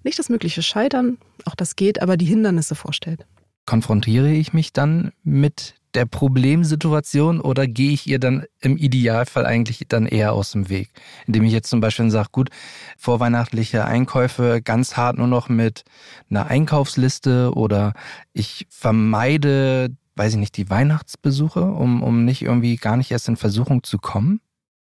nicht 0.03 0.19
das 0.19 0.29
mögliche 0.29 0.63
Scheitern, 0.63 1.17
auch 1.45 1.55
das 1.55 1.75
geht, 1.75 2.01
aber 2.01 2.17
die 2.17 2.25
Hindernisse 2.25 2.75
vorstellt 2.75 3.25
konfrontiere 3.65 4.31
ich 4.31 4.53
mich 4.53 4.73
dann 4.73 5.11
mit 5.23 5.75
der 5.93 6.05
Problemsituation 6.05 7.39
oder 7.39 7.67
gehe 7.67 7.91
ich 7.91 8.07
ihr 8.07 8.19
dann 8.19 8.45
im 8.59 8.77
Idealfall 8.77 9.45
eigentlich 9.45 9.85
dann 9.87 10.05
eher 10.05 10.33
aus 10.33 10.51
dem 10.51 10.69
Weg? 10.69 10.89
Indem 11.27 11.43
ich 11.43 11.53
jetzt 11.53 11.69
zum 11.69 11.81
Beispiel 11.81 12.09
sage, 12.09 12.29
gut, 12.31 12.49
vorweihnachtliche 12.97 13.85
Einkäufe 13.85 14.61
ganz 14.63 14.97
hart 14.97 15.17
nur 15.17 15.27
noch 15.27 15.49
mit 15.49 15.83
einer 16.29 16.47
Einkaufsliste 16.47 17.53
oder 17.53 17.93
ich 18.33 18.65
vermeide, 18.69 19.95
weiß 20.15 20.33
ich 20.33 20.39
nicht, 20.39 20.57
die 20.57 20.69
Weihnachtsbesuche, 20.69 21.63
um, 21.63 22.01
um 22.01 22.25
nicht 22.25 22.41
irgendwie 22.41 22.75
gar 22.75 22.97
nicht 22.97 23.11
erst 23.11 23.27
in 23.27 23.37
Versuchung 23.37 23.83
zu 23.83 23.99
kommen? 23.99 24.41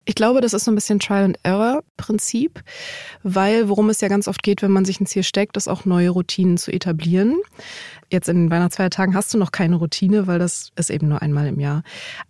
Ich 0.08 0.14
glaube, 0.14 0.40
das 0.40 0.54
ist 0.54 0.66
so 0.66 0.72
ein 0.72 0.76
bisschen 0.76 1.00
Trial-and-Error-Prinzip, 1.00 2.64
weil 3.24 3.70
worum 3.70 3.90
es 3.90 4.02
ja 4.02 4.08
ganz 4.08 4.28
oft 4.28 4.44
geht, 4.44 4.62
wenn 4.62 4.72
man 4.72 4.86
sich 4.86 5.00
ein 5.02 5.08
Ziel 5.08 5.24
steckt, 5.24 5.58
ist 5.58 5.68
auch 5.68 5.86
neue 5.86 6.12
Routinen 6.12 6.58
zu 6.58 6.72
etablieren. 6.72 7.38
Jetzt 8.12 8.30
in 8.30 8.38
den 8.38 8.52
Weihnachtsfeiertagen 8.52 9.16
hast 9.16 9.34
du 9.34 9.40
noch 9.40 9.52
keine 9.52 9.78
Routine, 9.78 10.28
weil 10.28 10.38
das 10.38 10.70
ist 10.76 10.92
eben 10.92 11.08
nur 11.08 11.24
einmal 11.24 11.48
im 11.48 11.60
Jahr. 11.60 11.82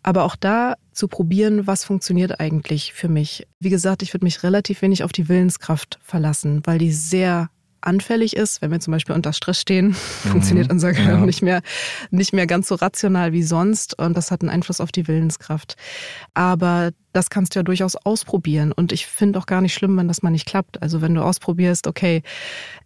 Aber 0.03 0.23
auch 0.23 0.37
da 0.37 0.75
zu 0.93 1.09
probieren, 1.09 1.67
was 1.67 1.83
funktioniert 1.83 2.39
eigentlich 2.39 2.93
für 2.93 3.09
mich. 3.09 3.45
Wie 3.59 3.69
gesagt, 3.69 4.01
ich 4.01 4.13
würde 4.13 4.23
mich 4.23 4.43
relativ 4.43 4.81
wenig 4.81 5.03
auf 5.03 5.11
die 5.11 5.27
Willenskraft 5.27 5.99
verlassen, 6.01 6.61
weil 6.63 6.77
die 6.77 6.93
sehr 6.93 7.49
anfällig 7.85 8.35
ist, 8.35 8.61
wenn 8.61 8.71
wir 8.71 8.79
zum 8.79 8.91
Beispiel 8.91 9.15
unter 9.15 9.33
Stress 9.33 9.61
stehen, 9.61 9.87
mhm. 10.23 10.29
funktioniert 10.29 10.71
unser 10.71 10.93
Gehirn 10.93 11.19
ja. 11.19 11.25
nicht 11.25 11.41
mehr, 11.41 11.61
nicht 12.11 12.33
mehr 12.33 12.47
ganz 12.47 12.67
so 12.67 12.75
rational 12.75 13.33
wie 13.33 13.43
sonst 13.43 13.97
und 13.97 14.15
das 14.15 14.31
hat 14.31 14.41
einen 14.41 14.49
Einfluss 14.49 14.81
auf 14.81 14.91
die 14.91 15.07
Willenskraft. 15.07 15.75
Aber 16.33 16.91
das 17.15 17.29
kannst 17.29 17.55
du 17.55 17.59
ja 17.59 17.63
durchaus 17.63 17.95
ausprobieren. 17.95 18.73
Und 18.73 18.91
ich 18.91 19.05
finde 19.05 19.39
auch 19.39 19.45
gar 19.45 19.61
nicht 19.61 19.73
schlimm, 19.73 19.95
wenn 19.95 20.09
das 20.09 20.21
mal 20.21 20.31
nicht 20.31 20.45
klappt. 20.45 20.81
Also 20.81 21.01
wenn 21.01 21.15
du 21.15 21.21
ausprobierst, 21.21 21.87
okay, 21.87 22.23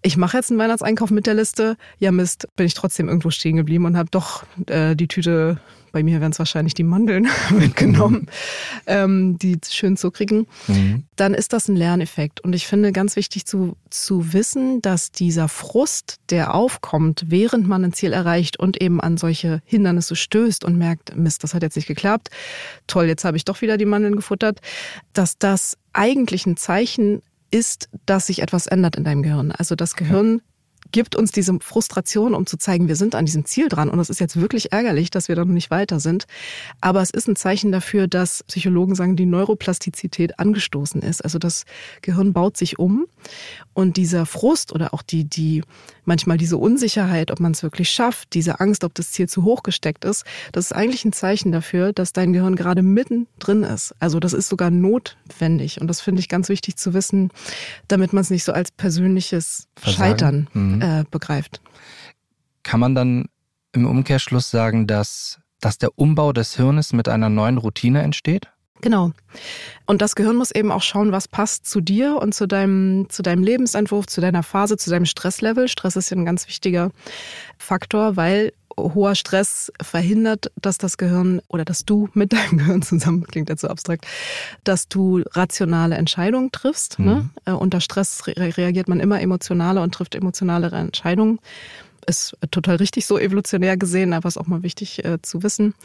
ich 0.03 0.17
mache 0.17 0.37
jetzt 0.37 0.51
einen 0.51 0.59
Weihnachtseinkauf 0.59 1.09
mit 1.09 1.25
der 1.25 1.33
Liste, 1.33 1.77
ja 1.97 2.11
Mist, 2.11 2.47
bin 2.55 2.67
ich 2.67 2.75
trotzdem 2.75 3.07
irgendwo 3.07 3.31
stehen 3.31 3.57
geblieben 3.57 3.85
und 3.85 3.97
habe 3.97 4.09
doch 4.11 4.43
äh, 4.67 4.95
die 4.95 5.07
Tüte 5.07 5.59
bei 5.91 6.03
mir 6.03 6.21
wären 6.21 6.31
es 6.31 6.39
wahrscheinlich 6.39 6.73
die 6.73 6.83
Mandeln 6.83 7.27
mitgenommen, 7.51 8.27
ähm, 8.87 9.37
die 9.37 9.57
schön 9.69 9.97
zu 9.97 10.11
kriegen, 10.11 10.47
mhm. 10.67 11.03
dann 11.15 11.33
ist 11.33 11.53
das 11.53 11.67
ein 11.67 11.75
Lerneffekt. 11.75 12.41
Und 12.41 12.53
ich 12.53 12.67
finde 12.67 12.91
ganz 12.91 13.15
wichtig 13.15 13.45
zu, 13.45 13.75
zu 13.89 14.33
wissen, 14.33 14.81
dass 14.81 15.11
dieser 15.11 15.47
Frust, 15.47 16.17
der 16.29 16.53
aufkommt, 16.53 17.25
während 17.27 17.67
man 17.67 17.83
ein 17.83 17.93
Ziel 17.93 18.13
erreicht 18.13 18.59
und 18.59 18.81
eben 18.81 19.01
an 19.01 19.17
solche 19.17 19.61
Hindernisse 19.65 20.15
stößt 20.15 20.63
und 20.63 20.77
merkt, 20.77 21.15
Mist, 21.15 21.43
das 21.43 21.53
hat 21.53 21.63
jetzt 21.63 21.75
nicht 21.75 21.87
geklappt, 21.87 22.29
toll, 22.87 23.05
jetzt 23.05 23.25
habe 23.25 23.37
ich 23.37 23.45
doch 23.45 23.61
wieder 23.61 23.77
die 23.77 23.85
Mandeln 23.85 24.15
gefuttert, 24.15 24.59
dass 25.13 25.37
das 25.37 25.77
eigentlich 25.93 26.45
ein 26.45 26.57
Zeichen 26.57 27.21
ist, 27.51 27.89
dass 28.05 28.27
sich 28.27 28.41
etwas 28.41 28.67
ändert 28.67 28.95
in 28.95 29.03
deinem 29.03 29.23
Gehirn. 29.23 29.51
Also 29.51 29.75
das 29.75 29.95
Gehirn 29.95 30.41
gibt 30.91 31.15
uns 31.15 31.31
diese 31.31 31.57
Frustration, 31.61 32.33
um 32.33 32.45
zu 32.45 32.57
zeigen, 32.57 32.87
wir 32.87 32.95
sind 32.95 33.15
an 33.15 33.25
diesem 33.25 33.45
Ziel 33.45 33.69
dran. 33.69 33.89
Und 33.89 33.99
es 33.99 34.09
ist 34.09 34.19
jetzt 34.19 34.39
wirklich 34.39 34.71
ärgerlich, 34.71 35.09
dass 35.11 35.27
wir 35.27 35.35
da 35.35 35.45
noch 35.45 35.53
nicht 35.53 35.71
weiter 35.71 35.99
sind. 35.99 36.25
Aber 36.81 37.01
es 37.01 37.09
ist 37.09 37.27
ein 37.27 37.35
Zeichen 37.35 37.71
dafür, 37.71 38.07
dass 38.07 38.43
Psychologen 38.43 38.95
sagen, 38.95 39.15
die 39.15 39.25
Neuroplastizität 39.25 40.39
angestoßen 40.39 41.01
ist. 41.01 41.23
Also 41.23 41.39
das 41.39 41.65
Gehirn 42.01 42.33
baut 42.33 42.57
sich 42.57 42.79
um. 42.79 43.05
Und 43.73 43.97
dieser 43.97 44.25
Frust 44.25 44.73
oder 44.73 44.93
auch 44.93 45.01
die, 45.01 45.25
die, 45.25 45.63
manchmal 46.05 46.37
diese 46.37 46.57
Unsicherheit, 46.57 47.31
ob 47.31 47.39
man 47.39 47.51
es 47.51 47.63
wirklich 47.63 47.89
schafft, 47.89 48.33
diese 48.33 48.59
Angst, 48.59 48.83
ob 48.83 48.93
das 48.95 49.11
Ziel 49.11 49.29
zu 49.29 49.43
hoch 49.43 49.63
gesteckt 49.63 50.05
ist, 50.05 50.25
das 50.51 50.65
ist 50.65 50.73
eigentlich 50.73 51.05
ein 51.05 51.13
Zeichen 51.13 51.51
dafür, 51.51 51.93
dass 51.93 52.13
dein 52.13 52.33
Gehirn 52.33 52.55
gerade 52.55 52.81
mittendrin 52.81 53.63
ist. 53.63 53.93
Also 53.99 54.19
das 54.19 54.33
ist 54.33 54.49
sogar 54.49 54.71
notwendig. 54.71 55.79
Und 55.79 55.87
das 55.87 56.01
finde 56.01 56.19
ich 56.19 56.29
ganz 56.29 56.49
wichtig 56.49 56.75
zu 56.77 56.93
wissen, 56.93 57.29
damit 57.87 58.11
man 58.13 58.21
es 58.21 58.29
nicht 58.29 58.43
so 58.43 58.51
als 58.51 58.71
persönliches 58.71 59.67
Versagen. 59.75 59.99
Scheitern 59.99 60.47
mhm 60.53 60.78
mhm. 60.79 61.01
äh, 61.01 61.03
begreift. 61.09 61.61
Kann 62.63 62.79
man 62.79 62.95
dann 62.95 63.25
im 63.71 63.85
Umkehrschluss 63.85 64.49
sagen, 64.49 64.87
dass, 64.87 65.39
dass 65.61 65.77
der 65.77 65.97
Umbau 65.97 66.33
des 66.33 66.55
Hirnes 66.55 66.93
mit 66.93 67.07
einer 67.07 67.29
neuen 67.29 67.57
Routine 67.57 68.01
entsteht? 68.01 68.49
Genau. 68.81 69.11
Und 69.85 70.01
das 70.01 70.15
Gehirn 70.15 70.37
muss 70.37 70.51
eben 70.51 70.71
auch 70.71 70.81
schauen, 70.81 71.11
was 71.11 71.27
passt 71.27 71.65
zu 71.65 71.81
dir 71.81 72.15
und 72.15 72.33
zu 72.33 72.47
deinem, 72.47 73.07
zu 73.09 73.21
deinem 73.21 73.43
Lebensentwurf, 73.43 74.07
zu 74.07 74.21
deiner 74.21 74.43
Phase, 74.43 74.77
zu 74.77 74.89
deinem 74.89 75.05
Stresslevel. 75.05 75.67
Stress 75.67 75.95
ist 75.95 76.09
ja 76.09 76.17
ein 76.17 76.25
ganz 76.25 76.47
wichtiger 76.47 76.91
Faktor, 77.57 78.15
weil 78.15 78.53
hoher 78.93 79.15
Stress 79.15 79.71
verhindert, 79.81 80.51
dass 80.61 80.77
das 80.77 80.97
Gehirn 80.97 81.41
oder 81.47 81.65
dass 81.65 81.85
du 81.85 82.09
mit 82.13 82.33
deinem 82.33 82.57
Gehirn 82.57 82.81
zusammen, 82.81 83.23
klingt 83.25 83.49
jetzt 83.49 83.61
so 83.61 83.67
abstrakt, 83.67 84.05
dass 84.63 84.87
du 84.87 85.23
rationale 85.31 85.95
Entscheidungen 85.95 86.51
triffst. 86.51 86.99
Ne? 86.99 87.15
Mhm. 87.15 87.29
Ne? 87.45 87.57
Unter 87.57 87.81
Stress 87.81 88.25
reagiert 88.27 88.87
man 88.87 88.99
immer 88.99 89.21
emotionaler 89.21 89.81
und 89.81 89.93
trifft 89.93 90.15
emotionalere 90.15 90.77
Entscheidungen 90.77 91.39
ist 92.07 92.35
total 92.49 92.77
richtig 92.77 93.05
so 93.05 93.19
evolutionär 93.19 93.77
gesehen, 93.77 94.13
aber 94.13 94.27
ist 94.27 94.37
auch 94.37 94.47
mal 94.47 94.63
wichtig 94.63 95.05
äh, 95.05 95.21
zu 95.21 95.43
wissen. 95.43 95.75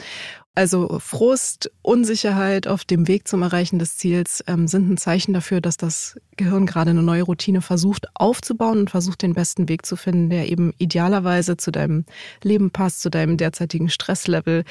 Also 0.56 1.00
Frust, 1.00 1.72
Unsicherheit 1.82 2.68
auf 2.68 2.84
dem 2.84 3.08
Weg 3.08 3.26
zum 3.26 3.42
Erreichen 3.42 3.80
des 3.80 3.96
Ziels 3.96 4.44
ähm, 4.46 4.68
sind 4.68 4.88
ein 4.88 4.96
Zeichen 4.96 5.34
dafür, 5.34 5.60
dass 5.60 5.76
das 5.76 6.16
Gehirn 6.36 6.66
gerade 6.66 6.90
eine 6.90 7.02
neue 7.02 7.22
Routine 7.22 7.60
versucht 7.60 8.06
aufzubauen 8.14 8.78
und 8.78 8.90
versucht 8.90 9.22
den 9.22 9.34
besten 9.34 9.68
Weg 9.68 9.84
zu 9.84 9.96
finden, 9.96 10.30
der 10.30 10.48
eben 10.48 10.72
idealerweise 10.78 11.56
zu 11.56 11.72
deinem 11.72 12.04
Leben 12.42 12.70
passt, 12.70 13.02
zu 13.02 13.10
deinem 13.10 13.36
derzeitigen 13.36 13.88
Stresslevel. 13.88 14.64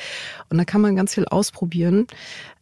Und 0.49 0.57
da 0.57 0.65
kann 0.65 0.81
man 0.81 0.95
ganz 0.95 1.13
viel 1.13 1.25
ausprobieren. 1.25 2.07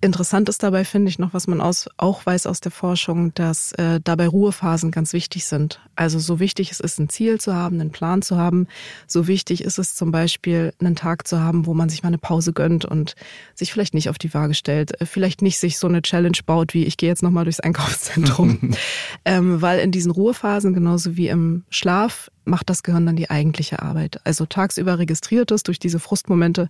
Interessant 0.02 0.50
ist 0.50 0.64
dabei, 0.64 0.84
finde 0.84 1.10
ich, 1.10 1.20
noch, 1.20 1.34
was 1.34 1.46
man 1.46 1.62
aus, 1.62 1.90
auch 1.98 2.26
weiß 2.26 2.48
aus 2.48 2.60
der 2.60 2.72
Forschung, 2.72 3.34
dass 3.36 3.72
äh, 3.74 4.00
dabei 4.04 4.28
Ruhephasen 4.28 4.90
ganz 4.90 5.14
wichtig 5.14 5.46
sind. 5.46 5.80
Also 5.96 6.18
so 6.18 6.40
wichtig 6.40 6.72
es 6.72 6.80
ist, 6.80 7.00
ein 7.00 7.10
Ziel 7.10 7.40
zu 7.40 7.54
haben, 7.56 7.80
einen 7.80 7.92
Plan 7.92 8.24
zu 8.24 8.38
haben, 8.38 8.68
so 9.06 9.28
wichtig 9.28 9.64
ist 9.64 9.78
es 9.78 9.96
zum 9.96 10.12
Beispiel, 10.12 10.74
einen 10.80 10.96
Tag 10.96 11.28
zu 11.28 11.40
haben, 11.40 11.68
wo 11.68 11.76
man 11.76 11.90
sich 11.90 12.02
mal 12.02 12.08
eine 12.08 12.18
Pause 12.18 12.52
gönnt 12.52 12.86
und 12.86 13.11
sich 13.56 13.72
vielleicht 13.72 13.94
nicht 13.94 14.10
auf 14.10 14.18
die 14.18 14.34
Waage 14.34 14.54
stellt, 14.54 15.00
äh, 15.02 15.06
vielleicht 15.06 15.42
nicht 15.42 15.60
sich 15.60 15.78
so 15.78 15.88
eine 15.88 16.02
Challenge 16.02 16.38
baut, 16.46 16.74
wie 16.74 16.86
ich 16.86 16.98
gehe 16.98 17.10
jetzt 17.10 17.24
nochmal 17.24 17.44
durchs 17.44 17.60
Einkaufszentrum. 17.60 18.72
ähm, 19.26 19.62
weil 19.62 19.80
in 19.80 19.92
diesen 19.92 20.12
Ruhephasen, 20.12 20.74
genauso 20.74 21.18
wie 21.18 21.28
im 21.28 21.64
Schlaf, 21.70 22.32
macht 22.46 22.70
das 22.70 22.84
Gehirn 22.84 23.06
dann 23.06 23.16
die 23.16 23.30
eigentliche 23.30 23.82
Arbeit. 23.82 24.20
Also 24.24 24.46
tagsüber 24.46 25.00
registriert 25.00 25.52
es 25.52 25.64
durch 25.64 25.80
diese 25.80 26.00
Frustmomente, 26.00 26.70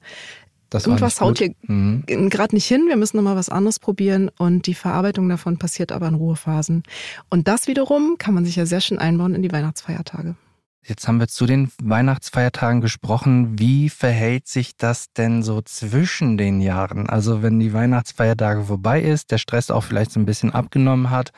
das 0.71 0.87
Irgendwas 0.87 1.19
haut 1.19 1.39
hier 1.39 1.53
mhm. 1.63 2.05
gerade 2.29 2.55
nicht 2.55 2.65
hin, 2.65 2.85
wir 2.87 2.95
müssen 2.95 3.17
nochmal 3.17 3.35
was 3.35 3.49
anderes 3.49 3.77
probieren 3.77 4.31
und 4.37 4.67
die 4.67 4.73
Verarbeitung 4.73 5.27
davon 5.27 5.57
passiert 5.57 5.91
aber 5.91 6.07
in 6.07 6.15
Ruhephasen. 6.15 6.83
Und 7.29 7.49
das 7.49 7.67
wiederum 7.67 8.15
kann 8.17 8.33
man 8.33 8.45
sich 8.45 8.55
ja 8.55 8.65
sehr 8.65 8.79
schön 8.79 8.97
einbauen 8.97 9.35
in 9.35 9.41
die 9.41 9.51
Weihnachtsfeiertage. 9.51 10.35
Jetzt 10.83 11.07
haben 11.07 11.19
wir 11.19 11.27
zu 11.27 11.45
den 11.45 11.71
Weihnachtsfeiertagen 11.81 12.81
gesprochen. 12.81 13.59
Wie 13.59 13.89
verhält 13.89 14.47
sich 14.47 14.77
das 14.77 15.13
denn 15.13 15.43
so 15.43 15.61
zwischen 15.61 16.37
den 16.37 16.59
Jahren? 16.59 17.07
Also 17.07 17.43
wenn 17.43 17.59
die 17.59 17.73
Weihnachtsfeiertage 17.73 18.63
vorbei 18.63 19.01
ist, 19.01 19.31
der 19.31 19.37
Stress 19.37 19.69
auch 19.69 19.83
vielleicht 19.83 20.11
so 20.11 20.19
ein 20.19 20.25
bisschen 20.25 20.51
abgenommen 20.51 21.11
hat, 21.11 21.31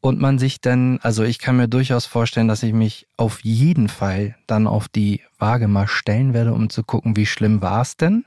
und 0.00 0.20
man 0.20 0.38
sich 0.38 0.60
dann, 0.60 0.98
also 1.02 1.24
ich 1.24 1.38
kann 1.38 1.56
mir 1.56 1.68
durchaus 1.68 2.06
vorstellen, 2.06 2.48
dass 2.48 2.62
ich 2.62 2.72
mich 2.72 3.08
auf 3.16 3.40
jeden 3.42 3.88
Fall 3.88 4.36
dann 4.46 4.66
auf 4.66 4.88
die 4.88 5.22
Waage 5.38 5.68
mal 5.68 5.88
stellen 5.88 6.34
werde, 6.34 6.54
um 6.54 6.70
zu 6.70 6.84
gucken, 6.84 7.16
wie 7.16 7.26
schlimm 7.26 7.62
war 7.62 7.82
es 7.82 7.96
denn? 7.96 8.24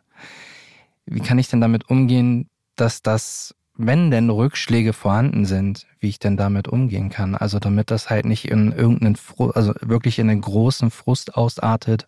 Wie 1.06 1.22
kann 1.22 1.40
ich 1.40 1.48
denn 1.48 1.62
damit 1.62 1.90
umgehen, 1.90 2.50
dass 2.76 3.02
das, 3.02 3.56
wenn 3.86 4.12
denn 4.12 4.30
Rückschläge 4.30 4.94
vorhanden 4.94 5.46
sind, 5.46 5.88
wie 6.00 6.10
ich 6.10 6.20
denn 6.20 6.38
damit 6.38 6.68
umgehen 6.68 7.10
kann? 7.10 7.36
Also 7.36 7.60
damit 7.60 7.92
das 7.92 8.10
halt 8.10 8.26
nicht 8.26 8.46
in 8.48 8.72
irgendeinen, 8.72 9.16
Frust, 9.16 9.56
also 9.56 9.74
wirklich 9.82 10.20
in 10.20 10.30
einen 10.30 10.42
großen 10.42 10.92
Frust 10.92 11.36
ausartet 11.36 12.08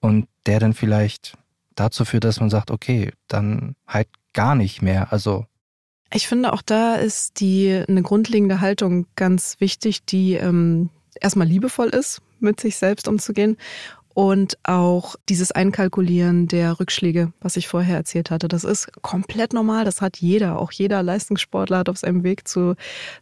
und 0.00 0.26
der 0.46 0.60
dann 0.60 0.74
vielleicht 0.74 1.36
dazu 1.74 2.04
führt, 2.04 2.24
dass 2.24 2.40
man 2.40 2.50
sagt, 2.50 2.70
okay, 2.70 3.12
dann 3.28 3.76
halt 3.86 4.08
gar 4.32 4.54
nicht 4.54 4.82
mehr. 4.82 5.12
Also 5.12 5.46
ich 6.12 6.28
finde, 6.28 6.52
auch 6.52 6.62
da 6.62 6.96
ist 6.96 7.40
die 7.40 7.84
eine 7.88 8.02
grundlegende 8.02 8.60
Haltung 8.60 9.06
ganz 9.16 9.56
wichtig, 9.60 10.04
die 10.04 10.34
ähm, 10.34 10.90
erstmal 11.20 11.46
liebevoll 11.46 11.88
ist, 11.88 12.20
mit 12.40 12.60
sich 12.60 12.76
selbst 12.76 13.08
umzugehen 13.08 13.56
und 14.14 14.58
auch 14.64 15.16
dieses 15.28 15.52
Einkalkulieren 15.52 16.48
der 16.48 16.78
Rückschläge, 16.78 17.32
was 17.40 17.56
ich 17.56 17.68
vorher 17.68 17.96
erzählt 17.96 18.30
hatte. 18.30 18.48
Das 18.48 18.64
ist 18.64 18.90
komplett 19.02 19.52
normal. 19.52 19.84
Das 19.84 20.00
hat 20.00 20.18
jeder. 20.18 20.58
Auch 20.58 20.72
jeder 20.72 21.02
Leistungssportler 21.02 21.78
hat 21.78 21.88
auf 21.88 21.98
seinem 21.98 22.22
Weg 22.22 22.46
zu, 22.46 22.74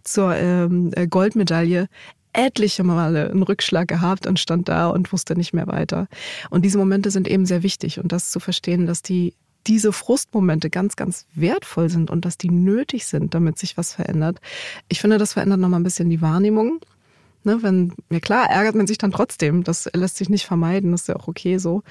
zur 0.02 0.35
ähm, 0.35 0.90
äh, 0.94 1.06
Goldmedaille 1.06 1.88
etliche 2.32 2.85
Male 2.85 3.30
einen 3.30 3.42
Rückschlag 3.42 3.88
gehabt 3.88 4.26
und 4.26 4.38
stand 4.38 4.68
da 4.68 4.88
und 4.88 5.12
wusste 5.12 5.35
nicht 5.37 5.52
mehr 5.52 5.66
weiter. 5.66 6.06
Und 6.49 6.64
diese 6.64 6.78
Momente 6.78 7.11
sind 7.11 7.26
eben 7.28 7.47
sehr 7.47 7.62
wichtig 7.62 7.99
und 7.99 8.12
das 8.12 8.30
zu 8.30 8.38
verstehen, 8.40 8.87
dass 8.87 9.02
die 9.02 9.35
diese 9.66 9.92
Frustmomente 9.92 10.70
ganz, 10.70 10.97
ganz 10.97 11.26
wertvoll 11.35 11.90
sind 11.90 12.11
und 12.11 12.25
dass 12.25 12.38
die 12.38 12.50
nötig 12.50 13.06
sind, 13.06 13.35
damit 13.35 13.59
sich 13.59 13.76
was 13.76 13.92
verändert. 13.94 14.40
Ich 14.88 15.00
finde, 15.00 15.18
das 15.18 15.35
verändert 15.35 15.61
nochmal 15.61 15.80
ein 15.80 15.85
bisschen 15.85 16.09
die 16.09 16.23
Wahrnehmung. 16.23 16.80
Ne, 17.42 17.62
wenn, 17.62 17.94
ja 18.11 18.20
klar, 18.20 18.50
ärgert 18.50 18.75
man 18.75 18.87
sich 18.87 18.99
dann 18.99 19.12
trotzdem. 19.12 19.64
Das 19.64 19.88
lässt 19.94 20.18
sich 20.18 20.28
nicht 20.28 20.44
vermeiden, 20.44 20.92
das 20.92 21.02
ist 21.02 21.09
ja 21.09 21.16
auch 21.16 21.26
okay 21.26 21.56
so. 21.56 21.82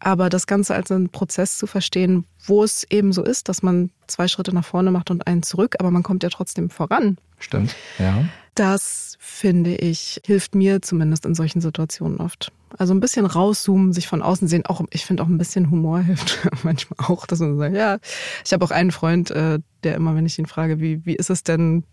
Aber 0.00 0.28
das 0.28 0.48
Ganze 0.48 0.74
als 0.74 0.90
einen 0.90 1.10
Prozess 1.10 1.56
zu 1.56 1.68
verstehen, 1.68 2.24
wo 2.44 2.64
es 2.64 2.84
eben 2.90 3.12
so 3.12 3.22
ist, 3.22 3.48
dass 3.48 3.62
man 3.62 3.90
zwei 4.08 4.26
Schritte 4.26 4.52
nach 4.52 4.64
vorne 4.64 4.90
macht 4.90 5.10
und 5.12 5.26
einen 5.26 5.44
zurück, 5.44 5.76
aber 5.78 5.92
man 5.92 6.02
kommt 6.02 6.24
ja 6.24 6.30
trotzdem 6.30 6.68
voran. 6.68 7.16
Stimmt, 7.38 7.76
ja. 7.98 8.24
Das 8.56 9.16
finde 9.20 9.76
ich, 9.76 10.20
hilft 10.26 10.56
mir 10.56 10.82
zumindest 10.82 11.24
in 11.24 11.36
solchen 11.36 11.60
Situationen 11.60 12.18
oft. 12.18 12.50
Also 12.76 12.92
ein 12.92 12.98
bisschen 12.98 13.24
rauszoomen, 13.24 13.92
sich 13.92 14.08
von 14.08 14.20
außen 14.20 14.48
sehen. 14.48 14.66
Auch 14.66 14.82
ich 14.90 15.06
finde 15.06 15.22
auch 15.22 15.28
ein 15.28 15.38
bisschen 15.38 15.70
Humor 15.70 16.00
hilft 16.02 16.40
manchmal 16.64 17.08
auch, 17.08 17.24
dass 17.24 17.38
man 17.38 17.56
sagt, 17.56 17.76
ja, 17.76 17.98
ich 18.44 18.52
habe 18.52 18.64
auch 18.64 18.72
einen 18.72 18.90
Freund, 18.90 19.30
äh, 19.30 19.60
der 19.84 19.94
immer, 19.94 20.16
wenn 20.16 20.26
ich 20.26 20.40
ihn 20.40 20.46
frage, 20.46 20.80
wie, 20.80 21.06
wie 21.06 21.14
ist 21.14 21.30
es 21.30 21.44
denn 21.44 21.84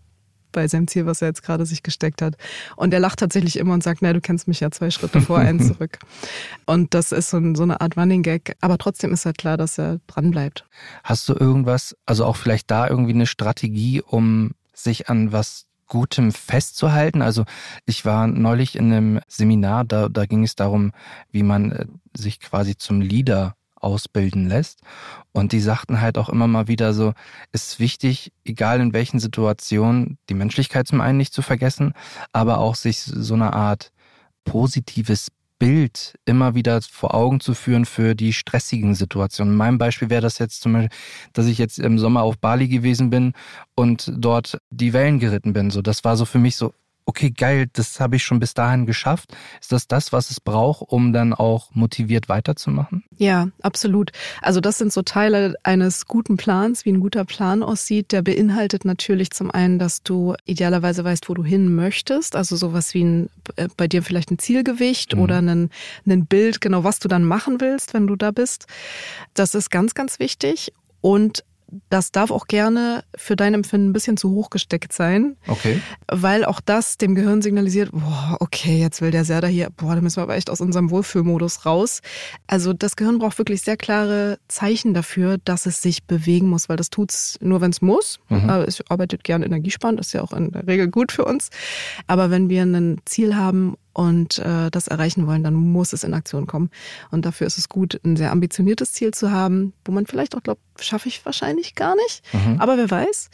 bei 0.56 0.66
seinem 0.66 0.88
Ziel, 0.88 1.04
was 1.04 1.22
er 1.22 1.28
jetzt 1.28 1.42
gerade 1.42 1.66
sich 1.66 1.82
gesteckt 1.82 2.22
hat. 2.22 2.36
Und 2.76 2.94
er 2.94 2.98
lacht 2.98 3.18
tatsächlich 3.18 3.58
immer 3.58 3.74
und 3.74 3.82
sagt, 3.82 4.00
na, 4.00 4.14
du 4.14 4.22
kennst 4.22 4.48
mich 4.48 4.60
ja 4.60 4.70
zwei 4.70 4.90
Schritte 4.90 5.20
vor, 5.20 5.38
einen 5.38 5.60
zurück. 5.74 5.98
Und 6.64 6.94
das 6.94 7.12
ist 7.12 7.28
so, 7.28 7.38
so 7.54 7.62
eine 7.62 7.80
Art 7.82 7.96
Running 7.98 8.22
Gag. 8.22 8.56
Aber 8.62 8.78
trotzdem 8.78 9.12
ist 9.12 9.26
halt 9.26 9.36
klar, 9.36 9.58
dass 9.58 9.78
er 9.78 10.00
dran 10.06 10.30
bleibt. 10.30 10.64
Hast 11.04 11.28
du 11.28 11.34
irgendwas, 11.34 11.94
also 12.06 12.24
auch 12.24 12.36
vielleicht 12.36 12.70
da 12.70 12.88
irgendwie 12.88 13.12
eine 13.12 13.26
Strategie, 13.26 14.00
um 14.00 14.52
sich 14.72 15.10
an 15.10 15.30
was 15.30 15.66
Gutem 15.88 16.32
festzuhalten. 16.32 17.20
Also 17.20 17.44
ich 17.84 18.04
war 18.06 18.26
neulich 18.26 18.76
in 18.76 18.92
einem 18.92 19.20
Seminar, 19.28 19.84
da, 19.84 20.08
da 20.08 20.24
ging 20.24 20.42
es 20.42 20.56
darum, 20.56 20.92
wie 21.30 21.42
man 21.42 21.72
äh, 21.72 21.86
sich 22.16 22.40
quasi 22.40 22.76
zum 22.76 23.02
Leader 23.02 23.54
ausbilden 23.86 24.48
lässt. 24.48 24.80
Und 25.32 25.52
die 25.52 25.60
sagten 25.60 26.00
halt 26.00 26.18
auch 26.18 26.28
immer 26.28 26.48
mal 26.48 26.66
wieder 26.66 26.92
so, 26.92 27.14
ist 27.52 27.78
wichtig, 27.78 28.32
egal 28.44 28.80
in 28.80 28.92
welchen 28.92 29.20
Situationen, 29.20 30.18
die 30.28 30.34
Menschlichkeit 30.34 30.88
zum 30.88 31.00
einen 31.00 31.18
nicht 31.18 31.32
zu 31.32 31.42
vergessen, 31.42 31.94
aber 32.32 32.58
auch 32.58 32.74
sich 32.74 33.00
so 33.00 33.34
eine 33.34 33.52
Art 33.52 33.92
positives 34.44 35.28
Bild 35.58 36.18
immer 36.26 36.54
wieder 36.54 36.82
vor 36.82 37.14
Augen 37.14 37.40
zu 37.40 37.54
führen 37.54 37.86
für 37.86 38.14
die 38.14 38.32
stressigen 38.32 38.94
Situationen. 38.94 39.54
In 39.54 39.56
meinem 39.56 39.78
Beispiel 39.78 40.10
wäre 40.10 40.20
das 40.20 40.38
jetzt 40.38 40.60
zum 40.60 40.74
Beispiel, 40.74 40.98
dass 41.32 41.46
ich 41.46 41.58
jetzt 41.58 41.78
im 41.78 41.98
Sommer 41.98 42.22
auf 42.22 42.38
Bali 42.38 42.68
gewesen 42.68 43.08
bin 43.08 43.32
und 43.74 44.12
dort 44.16 44.58
die 44.70 44.92
Wellen 44.92 45.18
geritten 45.18 45.52
bin. 45.52 45.70
So, 45.70 45.80
das 45.80 46.04
war 46.04 46.16
so 46.16 46.24
für 46.26 46.38
mich 46.38 46.56
so, 46.56 46.74
okay, 47.06 47.30
geil, 47.30 47.68
das 47.72 48.00
habe 48.00 48.16
ich 48.16 48.24
schon 48.24 48.40
bis 48.40 48.52
dahin 48.52 48.84
geschafft. 48.84 49.34
Ist 49.60 49.70
das 49.70 49.86
das, 49.86 50.12
was 50.12 50.30
es 50.30 50.40
braucht, 50.40 50.82
um 50.88 51.12
dann 51.12 51.32
auch 51.32 51.70
motiviert 51.72 52.28
weiterzumachen? 52.28 53.04
Ja, 53.16 53.48
absolut. 53.62 54.10
Also 54.42 54.60
das 54.60 54.78
sind 54.78 54.92
so 54.92 55.02
Teile 55.02 55.54
eines 55.62 56.06
guten 56.06 56.36
Plans, 56.36 56.84
wie 56.84 56.90
ein 56.90 57.00
guter 57.00 57.24
Plan 57.24 57.62
aussieht. 57.62 58.10
Der 58.10 58.22
beinhaltet 58.22 58.84
natürlich 58.84 59.30
zum 59.30 59.52
einen, 59.52 59.78
dass 59.78 60.02
du 60.02 60.34
idealerweise 60.44 61.04
weißt, 61.04 61.28
wo 61.28 61.34
du 61.34 61.44
hin 61.44 61.74
möchtest. 61.74 62.34
Also 62.34 62.56
sowas 62.56 62.92
wie 62.92 63.04
ein, 63.04 63.30
äh, 63.54 63.68
bei 63.76 63.86
dir 63.86 64.02
vielleicht 64.02 64.32
ein 64.32 64.40
Zielgewicht 64.40 65.14
mhm. 65.14 65.22
oder 65.22 65.38
ein, 65.38 65.70
ein 66.06 66.26
Bild, 66.26 66.60
genau 66.60 66.82
was 66.82 66.98
du 66.98 67.06
dann 67.06 67.24
machen 67.24 67.60
willst, 67.60 67.94
wenn 67.94 68.08
du 68.08 68.16
da 68.16 68.32
bist. 68.32 68.66
Das 69.32 69.54
ist 69.54 69.70
ganz, 69.70 69.94
ganz 69.94 70.18
wichtig. 70.18 70.72
Und 71.00 71.44
das 71.88 72.12
darf 72.12 72.30
auch 72.30 72.46
gerne 72.46 73.04
für 73.16 73.36
dein 73.36 73.54
Empfinden 73.54 73.90
ein 73.90 73.92
bisschen 73.92 74.16
zu 74.16 74.30
hoch 74.30 74.50
gesteckt 74.50 74.92
sein. 74.92 75.36
Okay. 75.46 75.80
Weil 76.08 76.44
auch 76.44 76.60
das 76.60 76.98
dem 76.98 77.14
Gehirn 77.14 77.42
signalisiert, 77.42 77.90
boah, 77.92 78.36
okay, 78.40 78.80
jetzt 78.80 79.00
will 79.00 79.10
der 79.10 79.24
Serda 79.24 79.46
hier, 79.46 79.70
boah, 79.76 79.94
da 79.94 80.00
müssen 80.00 80.16
wir 80.16 80.22
aber 80.22 80.36
echt 80.36 80.50
aus 80.50 80.60
unserem 80.60 80.90
Wohlfühlmodus 80.90 81.66
raus. 81.66 82.00
Also 82.46 82.72
das 82.72 82.96
Gehirn 82.96 83.18
braucht 83.18 83.38
wirklich 83.38 83.62
sehr 83.62 83.76
klare 83.76 84.38
Zeichen 84.48 84.94
dafür, 84.94 85.38
dass 85.44 85.66
es 85.66 85.82
sich 85.82 86.04
bewegen 86.04 86.48
muss, 86.48 86.68
weil 86.68 86.76
das 86.76 86.90
tut's 86.90 87.38
nur, 87.40 87.60
wenn 87.60 87.70
es 87.70 87.82
muss. 87.82 88.20
Mhm. 88.28 88.48
Es 88.66 88.82
arbeitet 88.88 89.24
gern 89.24 89.42
energiesparend, 89.42 90.00
ist 90.00 90.12
ja 90.12 90.22
auch 90.22 90.32
in 90.32 90.50
der 90.52 90.66
Regel 90.66 90.88
gut 90.88 91.12
für 91.12 91.24
uns. 91.24 91.50
Aber 92.06 92.30
wenn 92.30 92.48
wir 92.48 92.62
ein 92.62 93.00
Ziel 93.04 93.36
haben 93.36 93.76
und 93.96 94.38
äh, 94.40 94.70
das 94.70 94.88
erreichen 94.88 95.26
wollen, 95.26 95.42
dann 95.42 95.54
muss 95.54 95.94
es 95.94 96.04
in 96.04 96.12
Aktion 96.12 96.46
kommen. 96.46 96.68
Und 97.10 97.24
dafür 97.24 97.46
ist 97.46 97.56
es 97.56 97.70
gut, 97.70 97.98
ein 98.04 98.16
sehr 98.16 98.30
ambitioniertes 98.30 98.92
Ziel 98.92 99.12
zu 99.12 99.30
haben, 99.30 99.72
wo 99.86 99.92
man 99.92 100.04
vielleicht 100.04 100.36
auch 100.36 100.42
glaubt, 100.42 100.60
schaffe 100.78 101.08
ich 101.08 101.24
wahrscheinlich 101.24 101.74
gar 101.74 101.96
nicht. 101.96 102.22
Mhm. 102.34 102.60
Aber 102.60 102.76
wer 102.76 102.90
weiß. 102.90 103.30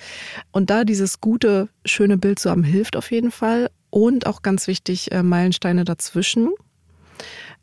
Und 0.52 0.70
da 0.70 0.84
dieses 0.84 1.20
gute, 1.20 1.68
schöne 1.84 2.16
Bild 2.16 2.38
zu 2.38 2.48
haben, 2.48 2.62
hilft 2.62 2.94
auf 2.94 3.10
jeden 3.10 3.32
Fall. 3.32 3.70
Und 3.90 4.26
auch 4.28 4.42
ganz 4.42 4.68
wichtig, 4.68 5.10
äh, 5.10 5.24
Meilensteine 5.24 5.84
dazwischen. 5.84 6.50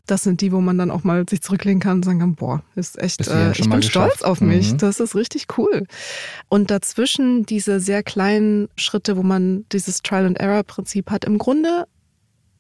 Das 0.06 0.24
sind 0.24 0.42
die, 0.42 0.52
wo 0.52 0.60
man 0.60 0.78
dann 0.78 0.92
auch 0.92 1.06
mal 1.06 1.24
sich 1.30 1.42
zurücklehnen 1.42 1.80
kann 1.80 1.98
und 1.98 2.04
sagen 2.04 2.20
kann, 2.20 2.36
boah, 2.36 2.64
ist 2.76 3.02
echt, 3.02 3.26
äh, 3.30 3.52
ich 3.52 3.62
bin 3.62 3.80
geschafft. 3.80 4.18
stolz 4.18 4.22
auf 4.24 4.42
mich. 4.42 4.74
Mhm. 4.74 4.78
Das 4.80 5.00
ist 5.00 5.16
richtig 5.16 5.48
cool. 5.58 5.86
Und 6.50 6.70
dazwischen 6.70 7.46
diese 7.46 7.80
sehr 7.80 8.04
kleinen 8.04 8.68
Schritte, 8.76 9.16
wo 9.16 9.24
man 9.24 9.64
dieses 9.72 10.02
Trial 10.02 10.26
and 10.26 10.38
Error 10.38 10.64
Prinzip 10.64 11.12
hat, 11.12 11.24
im 11.24 11.38
Grunde 11.38 11.86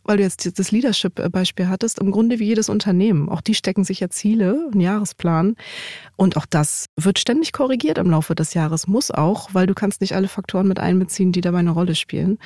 weil 0.10 0.18
du 0.18 0.24
jetzt 0.24 0.58
das 0.58 0.72
Leadership-Beispiel 0.72 1.70
hattest, 1.70 2.00
im 2.00 2.10
Grunde 2.10 2.40
wie 2.40 2.46
jedes 2.46 2.68
Unternehmen. 2.68 3.30
Auch 3.30 3.42
die 3.42 3.54
stecken 3.54 3.84
sich 3.84 4.00
ja 4.00 4.10
Ziele, 4.10 4.68
einen 4.72 4.82
Jahresplan. 4.82 5.56
Und 6.16 6.36
auch 6.36 6.48
das 6.48 6.88
wird 6.98 7.20
ständig 7.20 7.54
korrigiert 7.54 8.00
im 8.00 8.10
Laufe 8.10 8.34
des 8.34 8.56
Jahres, 8.56 8.88
muss 8.88 9.12
auch, 9.12 9.54
weil 9.54 9.68
du 9.68 9.76
kannst 9.76 10.02
nicht 10.02 10.16
alle 10.16 10.28
Faktoren 10.28 10.68
mit 10.68 10.80
einbeziehen, 10.80 11.32
die 11.32 11.42
dabei 11.42 11.60
eine 11.60 11.70
Rolle 11.70 11.94
spielen. 11.94 12.40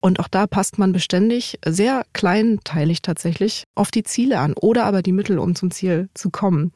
Und 0.00 0.18
auch 0.18 0.26
da 0.26 0.48
passt 0.48 0.76
man 0.76 0.90
beständig, 0.90 1.60
sehr 1.64 2.04
kleinteilig 2.14 3.00
tatsächlich, 3.00 3.62
auf 3.76 3.92
die 3.92 4.02
Ziele 4.02 4.40
an 4.40 4.54
oder 4.54 4.84
aber 4.84 5.00
die 5.00 5.12
Mittel, 5.12 5.38
um 5.38 5.54
zum 5.54 5.70
Ziel 5.70 6.08
zu 6.14 6.30
kommen. 6.30 6.72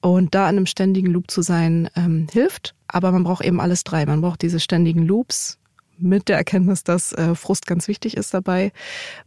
Und 0.00 0.34
da 0.34 0.44
in 0.48 0.56
einem 0.56 0.66
ständigen 0.66 1.12
Loop 1.12 1.30
zu 1.30 1.42
sein, 1.42 1.90
ähm, 1.96 2.28
hilft. 2.32 2.74
Aber 2.88 3.12
man 3.12 3.24
braucht 3.24 3.44
eben 3.44 3.60
alles 3.60 3.84
drei. 3.84 4.06
Man 4.06 4.22
braucht 4.22 4.40
diese 4.40 4.58
ständigen 4.58 5.02
Loops, 5.02 5.58
mit 5.98 6.28
der 6.28 6.36
Erkenntnis, 6.36 6.84
dass 6.84 7.12
äh, 7.12 7.34
Frust 7.34 7.66
ganz 7.66 7.88
wichtig 7.88 8.16
ist 8.16 8.34
dabei. 8.34 8.72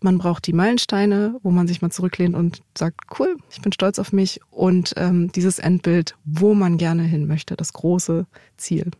Man 0.01 0.17
braucht 0.17 0.47
die 0.47 0.53
Meilensteine, 0.53 1.35
wo 1.43 1.51
man 1.51 1.67
sich 1.67 1.81
mal 1.81 1.89
zurücklehnt 1.89 2.35
und 2.35 2.61
sagt, 2.77 2.99
cool, 3.19 3.37
ich 3.49 3.61
bin 3.61 3.71
stolz 3.71 3.99
auf 3.99 4.11
mich. 4.11 4.39
Und 4.51 4.93
ähm, 4.97 5.31
dieses 5.31 5.59
Endbild, 5.59 6.15
wo 6.25 6.53
man 6.53 6.77
gerne 6.77 7.03
hin 7.03 7.27
möchte, 7.27 7.55
das 7.55 7.73
große 7.73 8.25
Ziel. 8.57 8.91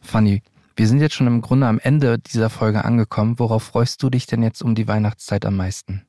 Fanny, 0.00 0.42
wir 0.76 0.86
sind 0.86 1.00
jetzt 1.00 1.14
schon 1.14 1.26
im 1.26 1.40
Grunde 1.40 1.66
am 1.66 1.78
Ende 1.78 2.18
dieser 2.18 2.50
Folge 2.50 2.84
angekommen. 2.84 3.38
Worauf 3.38 3.62
freust 3.62 4.02
du 4.02 4.10
dich 4.10 4.26
denn 4.26 4.42
jetzt 4.42 4.62
um 4.62 4.74
die 4.74 4.86
Weihnachtszeit 4.86 5.46
am 5.46 5.56
meisten? 5.56 6.02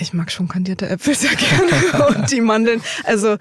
Ich 0.00 0.12
mag 0.12 0.30
schon 0.30 0.48
kandierte 0.48 0.88
Äpfel 0.88 1.14
sehr 1.14 1.34
gerne 1.34 2.06
und 2.16 2.30
die 2.30 2.40
Mandeln. 2.40 2.80
Also 3.04 3.36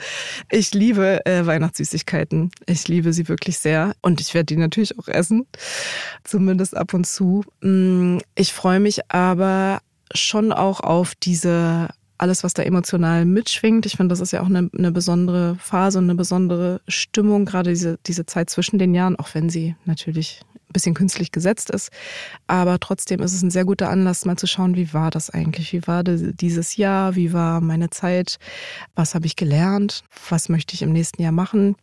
ich 0.50 0.74
liebe 0.74 1.26
äh, 1.26 1.46
Weihnachtssüßigkeiten. 1.46 2.52
Ich 2.66 2.88
liebe 2.88 3.14
sie 3.14 3.28
wirklich 3.28 3.60
sehr 3.60 3.96
und 4.02 4.20
ich 4.22 4.34
werde 4.34 4.46
die 4.46 4.58
natürlich 4.58 4.98
auch 4.98 5.08
essen, 5.08 5.46
zumindest 6.24 6.76
ab 6.76 6.94
und 6.94 7.06
zu. 7.06 7.44
Mm, 7.62 8.18
ich 8.36 8.54
freue 8.54 8.80
mich 8.80 9.12
aber 9.12 9.82
schon 10.14 10.52
auch 10.52 10.80
auf 10.80 11.14
diese 11.16 11.90
alles, 12.18 12.44
was 12.44 12.54
da 12.54 12.64
emotional 12.64 13.26
mitschwingt. 13.26 13.86
Ich 13.86 13.96
finde, 13.96 14.14
das 14.14 14.22
ist 14.22 14.32
ja 14.32 14.42
auch 14.42 14.48
eine, 14.48 14.70
eine 14.76 14.92
besondere 14.92 15.56
Phase 15.60 16.00
und 16.00 16.06
eine 16.06 16.16
besondere 16.16 16.82
Stimmung, 16.88 17.46
gerade 17.46 17.70
diese, 17.70 18.00
diese 18.08 18.26
Zeit 18.26 18.50
zwischen 18.50 18.80
den 18.80 18.96
Jahren, 18.96 19.16
auch 19.18 19.36
wenn 19.36 19.50
sie 19.50 19.76
natürlich 19.86 20.42
bisschen 20.78 20.94
künstlich 20.94 21.32
gesetzt 21.32 21.72
ist. 21.72 21.90
Aber 22.46 22.80
trotzdem 22.80 23.20
ist 23.22 23.34
es 23.34 23.42
ein 23.42 23.50
sehr 23.50 23.66
guter 23.66 23.90
Anlass, 23.90 24.26
mal 24.26 24.38
zu 24.38 24.46
schauen, 24.46 24.76
wie 24.76 24.94
war 24.94 25.10
das 25.10 25.32
eigentlich? 25.32 25.74
Wie 25.74 25.86
war 25.88 26.04
dieses 26.04 26.78
Jahr? 26.78 27.16
Wie 27.16 27.34
war 27.34 27.62
meine 27.62 27.90
Zeit? 27.90 28.38
Was 28.96 29.16
habe 29.16 29.26
ich 29.26 29.36
gelernt? 29.36 30.04
Was 30.30 30.50
möchte 30.50 30.76
ich 30.76 30.84
im 30.84 30.94
nächsten 30.94 31.22
Jahr 31.22 31.32
machen? 31.32 31.76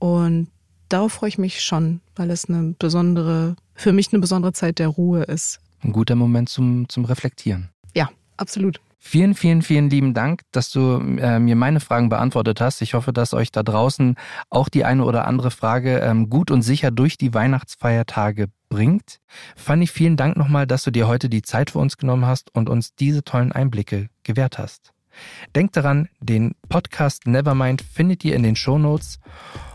Und 0.00 0.48
darauf 0.88 1.12
freue 1.12 1.28
ich 1.28 1.38
mich 1.38 1.62
schon, 1.62 2.00
weil 2.16 2.30
es 2.30 2.48
eine 2.48 2.74
besondere, 2.78 3.54
für 3.74 3.92
mich 3.92 4.12
eine 4.12 4.20
besondere 4.20 4.52
Zeit 4.52 4.80
der 4.80 4.88
Ruhe 4.88 5.22
ist. 5.22 5.60
Ein 5.82 5.92
guter 5.92 6.16
Moment 6.16 6.48
zum, 6.48 6.88
zum 6.88 7.04
Reflektieren. 7.04 7.70
Absolut. 8.40 8.80
Vielen, 9.02 9.34
vielen, 9.34 9.62
vielen 9.62 9.88
lieben 9.90 10.14
Dank, 10.14 10.42
dass 10.50 10.70
du 10.70 10.98
äh, 10.98 11.38
mir 11.38 11.56
meine 11.56 11.80
Fragen 11.80 12.08
beantwortet 12.08 12.60
hast. 12.60 12.80
Ich 12.82 12.94
hoffe, 12.94 13.12
dass 13.12 13.34
euch 13.34 13.50
da 13.50 13.62
draußen 13.62 14.16
auch 14.50 14.68
die 14.68 14.84
eine 14.84 15.04
oder 15.04 15.26
andere 15.26 15.50
Frage 15.50 15.98
ähm, 16.00 16.28
gut 16.28 16.50
und 16.50 16.62
sicher 16.62 16.90
durch 16.90 17.16
die 17.16 17.32
Weihnachtsfeiertage 17.32 18.48
bringt. 18.68 19.20
Fanny, 19.56 19.86
vielen 19.86 20.16
Dank 20.16 20.36
nochmal, 20.36 20.66
dass 20.66 20.84
du 20.84 20.90
dir 20.90 21.06
heute 21.06 21.28
die 21.28 21.42
Zeit 21.42 21.70
für 21.70 21.78
uns 21.78 21.96
genommen 21.96 22.26
hast 22.26 22.54
und 22.54 22.68
uns 22.68 22.94
diese 22.94 23.24
tollen 23.24 23.52
Einblicke 23.52 24.08
gewährt 24.22 24.58
hast. 24.58 24.92
Denkt 25.54 25.76
daran, 25.76 26.08
den 26.20 26.54
Podcast 26.68 27.26
Nevermind 27.26 27.82
findet 27.82 28.24
ihr 28.24 28.34
in 28.34 28.42
den 28.42 28.56
Show 28.56 28.78
Notes 28.78 29.18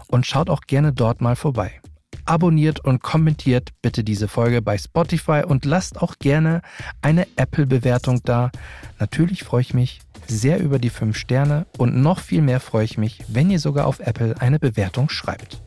und 0.08 0.26
schaut 0.26 0.50
auch 0.50 0.62
gerne 0.62 0.94
dort 0.94 1.22
mal 1.22 1.36
vorbei 1.36 1.82
abonniert 2.26 2.80
und 2.80 3.02
kommentiert 3.02 3.70
bitte 3.82 4.04
diese 4.04 4.28
Folge 4.28 4.62
bei 4.62 4.78
Spotify 4.78 5.44
und 5.46 5.66
lasst 5.66 6.02
auch 6.02 6.16
gerne 6.20 6.62
eine 7.02 7.28
Apple-Bewertung 7.36 8.22
da. 8.24 8.52
Natürlich 9.00 9.44
freue 9.44 9.62
ich 9.62 9.74
mich 9.74 10.02
sehr 10.28 10.60
über 10.60 10.80
die 10.80 10.90
5 10.90 11.16
Sterne 11.16 11.66
und 11.78 11.96
noch 11.96 12.20
viel 12.20 12.42
mehr 12.42 12.60
freue 12.60 12.86
ich 12.86 12.98
mich, 12.98 13.24
wenn 13.28 13.50
ihr 13.52 13.60
sogar 13.60 13.88
auf 13.88 14.00
Apple 14.00 14.36
eine 14.40 14.60
Bewertung 14.60 15.10
schreibt. 15.10 15.62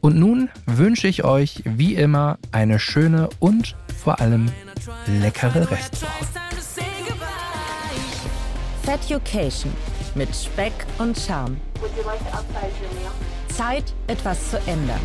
Und 0.00 0.16
nun 0.16 0.50
wünsche 0.66 1.08
ich 1.08 1.24
euch 1.24 1.62
wie 1.64 1.94
immer 1.94 2.38
eine 2.52 2.78
schöne 2.78 3.28
und 3.40 3.74
vor 3.96 4.20
allem 4.20 4.46
leckere 5.06 5.70
Restwoche. 5.70 6.26
Feducation 8.82 9.72
mit 10.14 10.28
Speck 10.34 10.72
und 10.98 11.18
Charme. 11.18 11.56
Zeit, 13.56 13.84
etwas 14.06 14.50
zu 14.50 14.58
ändern. 14.66 15.00